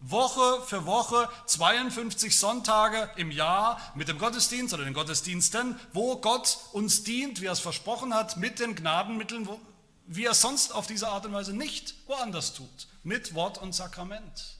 [0.00, 6.58] Woche für Woche, 52 Sonntage im Jahr mit dem Gottesdienst oder den Gottesdiensten, wo Gott
[6.72, 9.48] uns dient, wie er es versprochen hat, mit den Gnadenmitteln,
[10.06, 14.58] wie er sonst auf diese Art und Weise nicht woanders tut, mit Wort und Sakrament.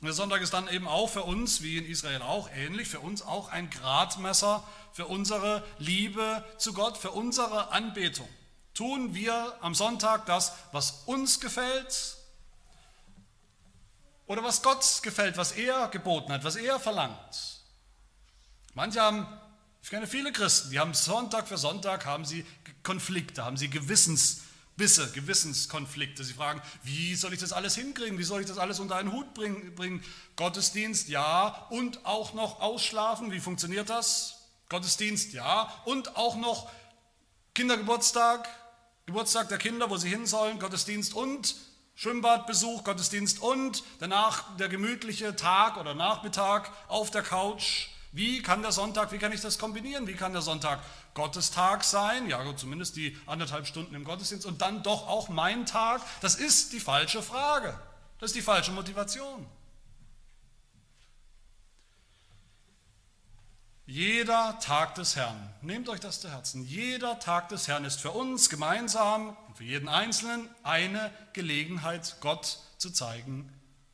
[0.00, 3.22] Der Sonntag ist dann eben auch für uns, wie in Israel auch ähnlich, für uns
[3.22, 8.28] auch ein Gradmesser für unsere Liebe zu Gott, für unsere Anbetung.
[8.74, 12.16] Tun wir am Sonntag das, was uns gefällt
[14.26, 17.62] oder was Gott gefällt, was er geboten hat, was er verlangt.
[18.74, 19.26] Manche haben,
[19.82, 22.46] ich kenne viele Christen, die haben Sonntag für Sonntag haben sie
[22.84, 24.42] Konflikte, haben sie Gewissens
[24.78, 26.24] Bisse, Gewissenskonflikte.
[26.24, 28.18] Sie fragen, wie soll ich das alles hinkriegen?
[28.18, 30.02] Wie soll ich das alles unter einen Hut bringen?
[30.36, 31.66] Gottesdienst, ja.
[31.68, 34.36] Und auch noch ausschlafen, wie funktioniert das?
[34.70, 35.70] Gottesdienst, ja.
[35.84, 36.70] Und auch noch
[37.54, 38.48] Kindergeburtstag,
[39.04, 41.56] Geburtstag der Kinder, wo sie hin sollen, Gottesdienst und
[41.96, 47.88] Schwimmbadbesuch, Gottesdienst und danach der gemütliche Tag oder Nachmittag auf der Couch.
[48.12, 50.06] Wie kann der Sonntag, wie kann ich das kombinieren?
[50.06, 50.80] Wie kann der Sonntag
[51.14, 56.00] Gottestag sein, ja zumindest die anderthalb Stunden im Gottesdienst und dann doch auch mein Tag,
[56.20, 57.78] das ist die falsche Frage.
[58.18, 59.46] Das ist die falsche Motivation.
[63.86, 68.10] Jeder Tag des Herrn, nehmt euch das zu Herzen, jeder Tag des Herrn ist für
[68.10, 73.50] uns gemeinsam und für jeden Einzelnen eine Gelegenheit, Gott zu zeigen,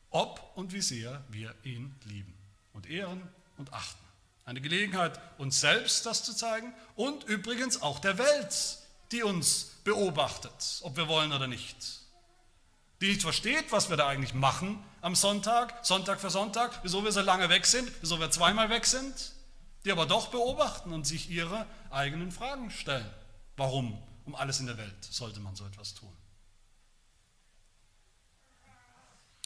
[0.09, 2.33] ob und wie sehr wir ihn lieben
[2.73, 3.21] und ehren
[3.57, 4.04] und achten.
[4.45, 8.77] Eine Gelegenheit, uns selbst das zu zeigen und übrigens auch der Welt,
[9.11, 11.75] die uns beobachtet, ob wir wollen oder nicht.
[13.01, 17.11] Die nicht versteht, was wir da eigentlich machen am Sonntag, Sonntag für Sonntag, wieso wir
[17.11, 19.33] so lange weg sind, wieso wir zweimal weg sind,
[19.83, 23.09] die aber doch beobachten und sich ihre eigenen Fragen stellen.
[23.57, 26.15] Warum um alles in der Welt sollte man so etwas tun?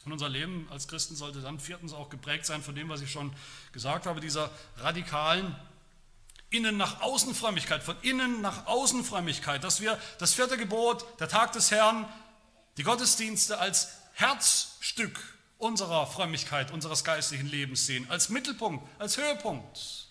[0.04, 3.10] Und unser Leben als Christen sollte dann viertens auch geprägt sein von dem, was ich
[3.10, 3.32] schon
[3.72, 5.54] gesagt habe, dieser radikalen
[6.48, 11.28] Innen nach Außen Frömmigkeit, von innen nach Außen Frömmigkeit, dass wir das vierte Gebot, der
[11.28, 12.10] Tag des Herrn,
[12.76, 15.18] die Gottesdienste als Herzstück
[15.58, 20.08] unserer Frömmigkeit, unseres geistlichen Lebens sehen, als Mittelpunkt, als Höhepunkt.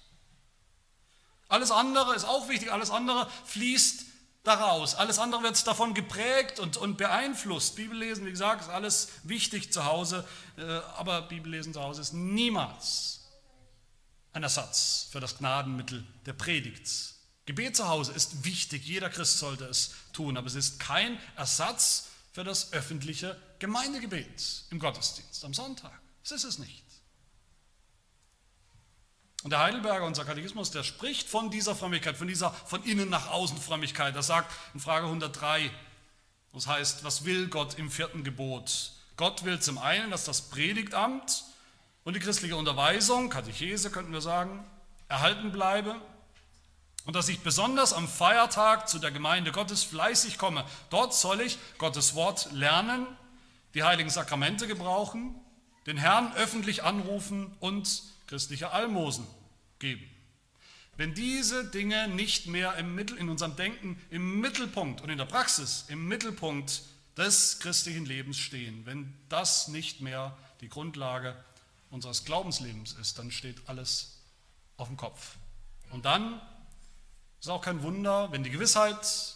[1.49, 4.05] Alles andere ist auch wichtig, alles andere fließt
[4.43, 4.95] daraus.
[4.95, 7.75] Alles andere wird davon geprägt und, und beeinflusst.
[7.75, 10.25] Bibellesen, wie gesagt, ist alles wichtig zu Hause,
[10.57, 10.63] äh,
[10.97, 13.19] aber Bibellesen zu Hause ist niemals
[14.33, 16.89] ein Ersatz für das Gnadenmittel der Predigt.
[17.45, 22.09] Gebet zu Hause ist wichtig, jeder Christ sollte es tun, aber es ist kein Ersatz
[22.31, 25.99] für das öffentliche Gemeindegebet im Gottesdienst am Sonntag.
[26.21, 26.85] Das ist es nicht.
[29.43, 33.29] Und der Heidelberger, unser Katechismus, der spricht von dieser Frömmigkeit, von dieser von innen nach
[33.29, 34.15] außen Frömmigkeit.
[34.15, 35.71] Er sagt in Frage 103,
[36.53, 38.91] das heißt, was will Gott im vierten Gebot?
[39.15, 41.43] Gott will zum einen, dass das Predigtamt
[42.03, 44.65] und die christliche Unterweisung, Katechese könnten wir sagen,
[45.07, 45.95] erhalten bleibe
[47.05, 50.65] und dass ich besonders am Feiertag zu der Gemeinde Gottes fleißig komme.
[50.89, 53.07] Dort soll ich Gottes Wort lernen,
[53.73, 55.35] die heiligen Sakramente gebrauchen,
[55.85, 59.25] den Herrn öffentlich anrufen und christliche Almosen
[59.79, 60.07] geben.
[60.97, 65.25] Wenn diese Dinge nicht mehr im Mittel, in unserem Denken im Mittelpunkt und in der
[65.25, 66.83] Praxis im Mittelpunkt
[67.17, 71.35] des christlichen Lebens stehen, wenn das nicht mehr die Grundlage
[71.89, 74.19] unseres Glaubenslebens ist, dann steht alles
[74.77, 75.37] auf dem Kopf.
[75.89, 76.39] Und dann
[77.39, 79.35] ist auch kein Wunder, wenn die Gewissheit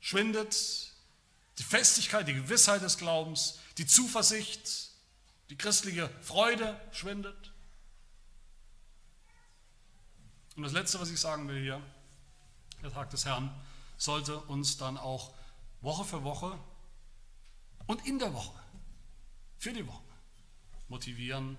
[0.00, 0.90] schwindet,
[1.58, 4.90] die Festigkeit, die Gewissheit des Glaubens, die Zuversicht,
[5.50, 7.47] die christliche Freude schwindet.
[10.58, 11.80] Und das Letzte, was ich sagen will hier,
[12.82, 13.48] der Tag des Herrn,
[13.96, 15.32] sollte uns dann auch
[15.82, 16.58] Woche für Woche
[17.86, 18.58] und in der Woche,
[19.56, 20.02] für die Woche,
[20.88, 21.56] motivieren,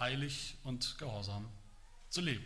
[0.00, 1.48] heilig und gehorsam
[2.08, 2.44] zu leben.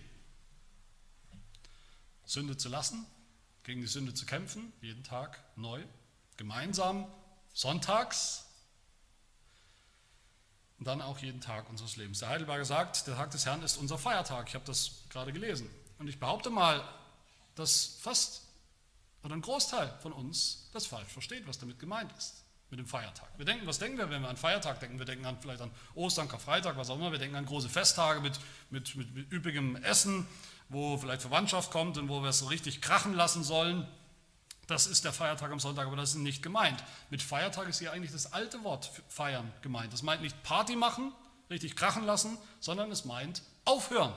[2.26, 3.06] Sünde zu lassen,
[3.62, 5.82] gegen die Sünde zu kämpfen, jeden Tag neu,
[6.36, 7.10] gemeinsam,
[7.54, 8.49] sonntags
[10.80, 12.20] und dann auch jeden Tag unseres Lebens.
[12.20, 14.48] Der Heidelberger sagt, der Tag des Herrn ist unser Feiertag.
[14.48, 15.70] Ich habe das gerade gelesen.
[15.98, 16.82] Und ich behaupte mal,
[17.54, 18.42] dass fast
[19.22, 23.28] oder ein Großteil von uns das falsch versteht, was damit gemeint ist, mit dem Feiertag.
[23.36, 24.98] Wir denken, was denken wir, wenn wir an Feiertag denken?
[24.98, 27.12] Wir denken an, vielleicht an Ostern, Karfreitag, was auch immer.
[27.12, 30.26] Wir denken an große Festtage mit, mit, mit, mit üppigem Essen,
[30.70, 33.86] wo vielleicht Verwandtschaft kommt und wo wir es so richtig krachen lassen sollen.
[34.70, 36.84] Das ist der Feiertag am Sonntag, aber das ist nicht gemeint.
[37.10, 39.92] Mit Feiertag ist hier eigentlich das alte Wort feiern gemeint.
[39.92, 41.12] Das meint nicht Party machen,
[41.50, 44.14] richtig krachen lassen, sondern es meint aufhören,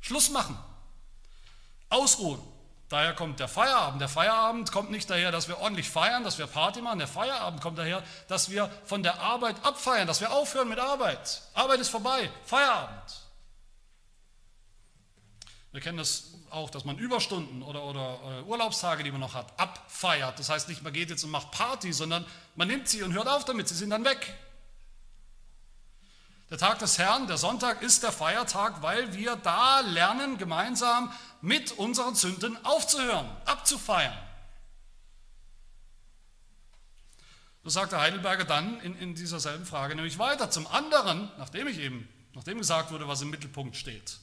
[0.00, 0.56] Schluss machen,
[1.88, 2.40] ausruhen.
[2.88, 4.00] Daher kommt der Feierabend.
[4.00, 7.00] Der Feierabend kommt nicht daher, dass wir ordentlich feiern, dass wir Party machen.
[7.00, 11.42] Der Feierabend kommt daher, dass wir von der Arbeit abfeiern, dass wir aufhören mit Arbeit.
[11.54, 13.25] Arbeit ist vorbei, Feierabend.
[15.76, 19.60] Wir kennen das auch, dass man Überstunden oder, oder äh, Urlaubstage, die man noch hat,
[19.60, 20.38] abfeiert.
[20.38, 22.24] Das heißt nicht, man geht jetzt und macht Party, sondern
[22.54, 24.32] man nimmt sie und hört auf damit, sie sind dann weg.
[26.48, 31.12] Der Tag des Herrn, der Sonntag, ist der Feiertag, weil wir da lernen, gemeinsam
[31.42, 34.16] mit unseren Sünden aufzuhören, abzufeiern.
[37.64, 40.50] So sagt der Heidelberger dann in, in dieser selben Frage nämlich weiter.
[40.50, 44.20] Zum anderen, nachdem ich eben, nachdem gesagt wurde, was im Mittelpunkt steht,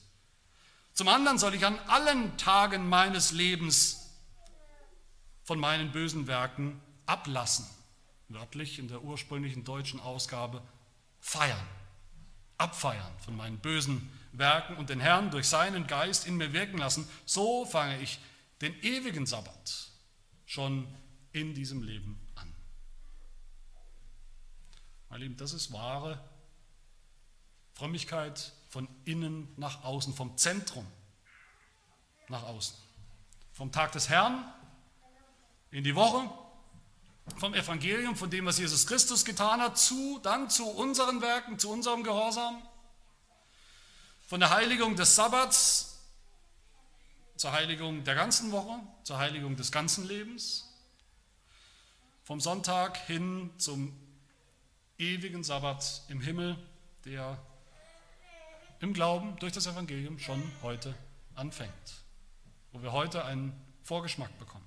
[0.93, 4.11] zum anderen soll ich an allen Tagen meines Lebens
[5.43, 7.65] von meinen bösen Werken ablassen.
[8.29, 10.61] Wörtlich in der ursprünglichen deutschen Ausgabe
[11.19, 11.67] feiern,
[12.57, 17.07] abfeiern von meinen bösen Werken und den Herrn durch seinen Geist in mir wirken lassen.
[17.25, 18.19] So fange ich
[18.61, 19.91] den ewigen Sabbat
[20.45, 20.87] schon
[21.31, 22.53] in diesem Leben an.
[25.09, 26.23] Meine Lieben, das ist wahre
[27.73, 30.87] Frömmigkeit von innen nach außen, vom Zentrum
[32.27, 32.75] nach außen.
[33.51, 34.51] Vom Tag des Herrn
[35.69, 36.27] in die Woche,
[37.37, 41.69] vom Evangelium, von dem, was Jesus Christus getan hat, zu, dann zu unseren Werken, zu
[41.69, 42.63] unserem Gehorsam,
[44.25, 45.99] von der Heiligung des Sabbats
[47.35, 50.67] zur Heiligung der ganzen Woche, zur Heiligung des ganzen Lebens,
[52.23, 53.95] vom Sonntag hin zum
[54.97, 56.57] ewigen Sabbat im Himmel,
[57.05, 57.37] der
[58.83, 60.93] im Glauben durch das Evangelium schon heute
[61.35, 62.03] anfängt,
[62.73, 64.65] wo wir heute einen Vorgeschmack bekommen.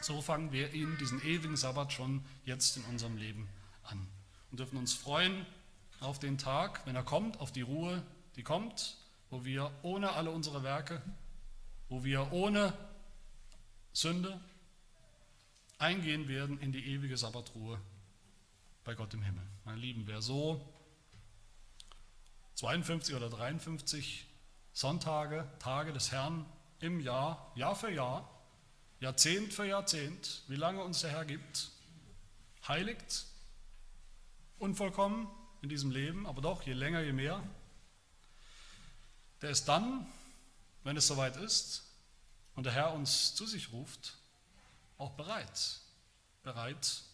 [0.00, 3.48] So fangen wir ihn, diesen ewigen Sabbat, schon jetzt in unserem Leben
[3.82, 4.06] an
[4.52, 5.44] und dürfen uns freuen
[5.98, 8.04] auf den Tag, wenn er kommt, auf die Ruhe,
[8.36, 8.96] die kommt,
[9.30, 11.02] wo wir ohne alle unsere Werke,
[11.88, 12.72] wo wir ohne
[13.92, 14.40] Sünde
[15.78, 17.80] eingehen werden in die ewige Sabbatruhe
[18.84, 19.42] bei Gott im Himmel.
[19.64, 20.64] Meine Lieben, wer so
[22.58, 24.26] 52 oder 53
[24.72, 26.44] Sonntage, Tage des Herrn
[26.80, 28.28] im Jahr, Jahr für Jahr,
[28.98, 31.70] Jahrzehnt für Jahrzehnt, wie lange uns der Herr gibt,
[32.66, 33.26] heiligt,
[34.58, 35.28] unvollkommen
[35.62, 37.40] in diesem Leben, aber doch je länger, je mehr,
[39.40, 40.04] der ist dann,
[40.82, 41.84] wenn es soweit ist
[42.56, 44.16] und der Herr uns zu sich ruft,
[44.96, 45.78] auch bereit,
[46.42, 47.04] bereit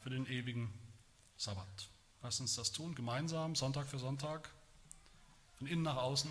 [0.00, 0.70] für den ewigen
[1.38, 1.88] Sabbat.
[2.26, 4.50] Lass uns das tun, gemeinsam, Sonntag für Sonntag,
[5.58, 6.28] von innen nach außen,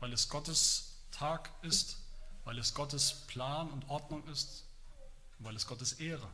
[0.00, 1.96] weil es Gottes Tag ist,
[2.44, 4.64] weil es Gottes Plan und Ordnung ist,
[5.38, 6.28] weil es Gottes Ehre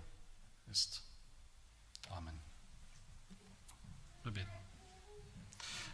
[0.73, 1.03] ist.
[2.11, 2.37] Amen.
[4.25, 4.51] Wir beten.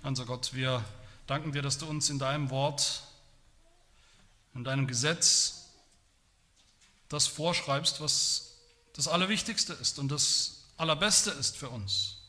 [0.02, 0.82] Unser Gott, wir
[1.26, 3.02] danken dir, dass du uns in deinem Wort,
[4.54, 5.66] in deinem Gesetz
[7.10, 8.54] das vorschreibst, was
[8.94, 12.19] das Allerwichtigste ist und das Allerbeste ist für uns.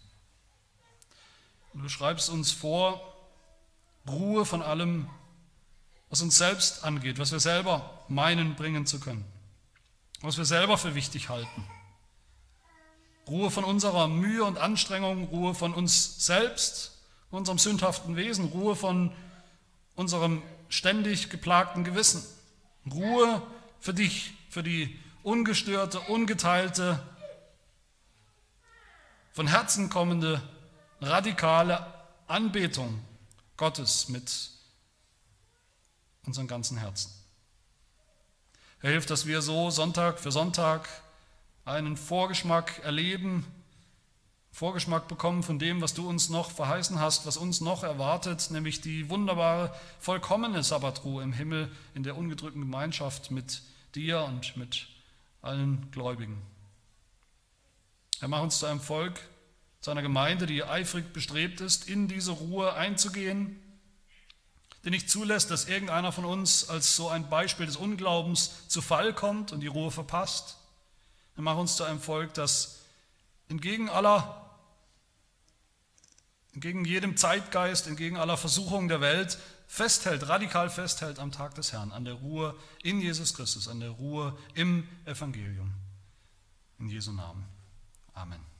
[1.82, 3.02] Du schreibst uns vor,
[4.08, 5.10] Ruhe von allem,
[6.10, 9.26] was uns selbst angeht, was wir selber meinen bringen zu können,
[10.22, 11.68] was wir selber für wichtig halten.
[13.28, 17.00] Ruhe von unserer Mühe und Anstrengung, Ruhe von uns selbst,
[17.32, 19.12] unserem sündhaften Wesen, Ruhe von
[19.96, 22.24] unserem ständig geplagten Gewissen,
[22.92, 23.42] Ruhe
[23.80, 27.02] für dich, für die ungestörte, ungeteilte,
[29.32, 30.42] von Herzen kommende,
[31.02, 31.86] radikale
[32.28, 33.04] Anbetung
[33.58, 34.52] Gottes mit
[36.26, 37.12] unserem ganzen Herzen.
[38.82, 40.88] Er hilft, dass wir so Sonntag für Sonntag
[41.66, 43.46] einen Vorgeschmack erleben,
[44.52, 48.82] Vorgeschmack bekommen von dem, was du uns noch verheißen hast, was uns noch erwartet, nämlich
[48.82, 53.62] die wunderbare, vollkommene Sabbatruhe im Himmel in der ungedrückten Gemeinschaft mit
[53.96, 54.88] dir und mit
[55.42, 56.42] allen Gläubigen.
[58.20, 59.20] Er macht uns zu einem Volk,
[59.82, 63.60] zu einer Gemeinde, die eifrig bestrebt ist, in diese Ruhe einzugehen,
[64.86, 69.14] die nicht zulässt, dass irgendeiner von uns als so ein Beispiel des Unglaubens zu Fall
[69.14, 70.58] kommt und die Ruhe verpasst.
[71.36, 72.80] Er macht uns zu einem Volk, das
[73.50, 74.38] entgegen aller
[76.54, 81.94] entgegen jedem Zeitgeist, entgegen aller Versuchungen der Welt festhält, radikal festhält am Tag des Herrn,
[81.94, 85.74] an der Ruhe in Jesus Christus, an der Ruhe im Evangelium.
[86.78, 87.46] In Jesu Namen.
[88.14, 88.51] Amen.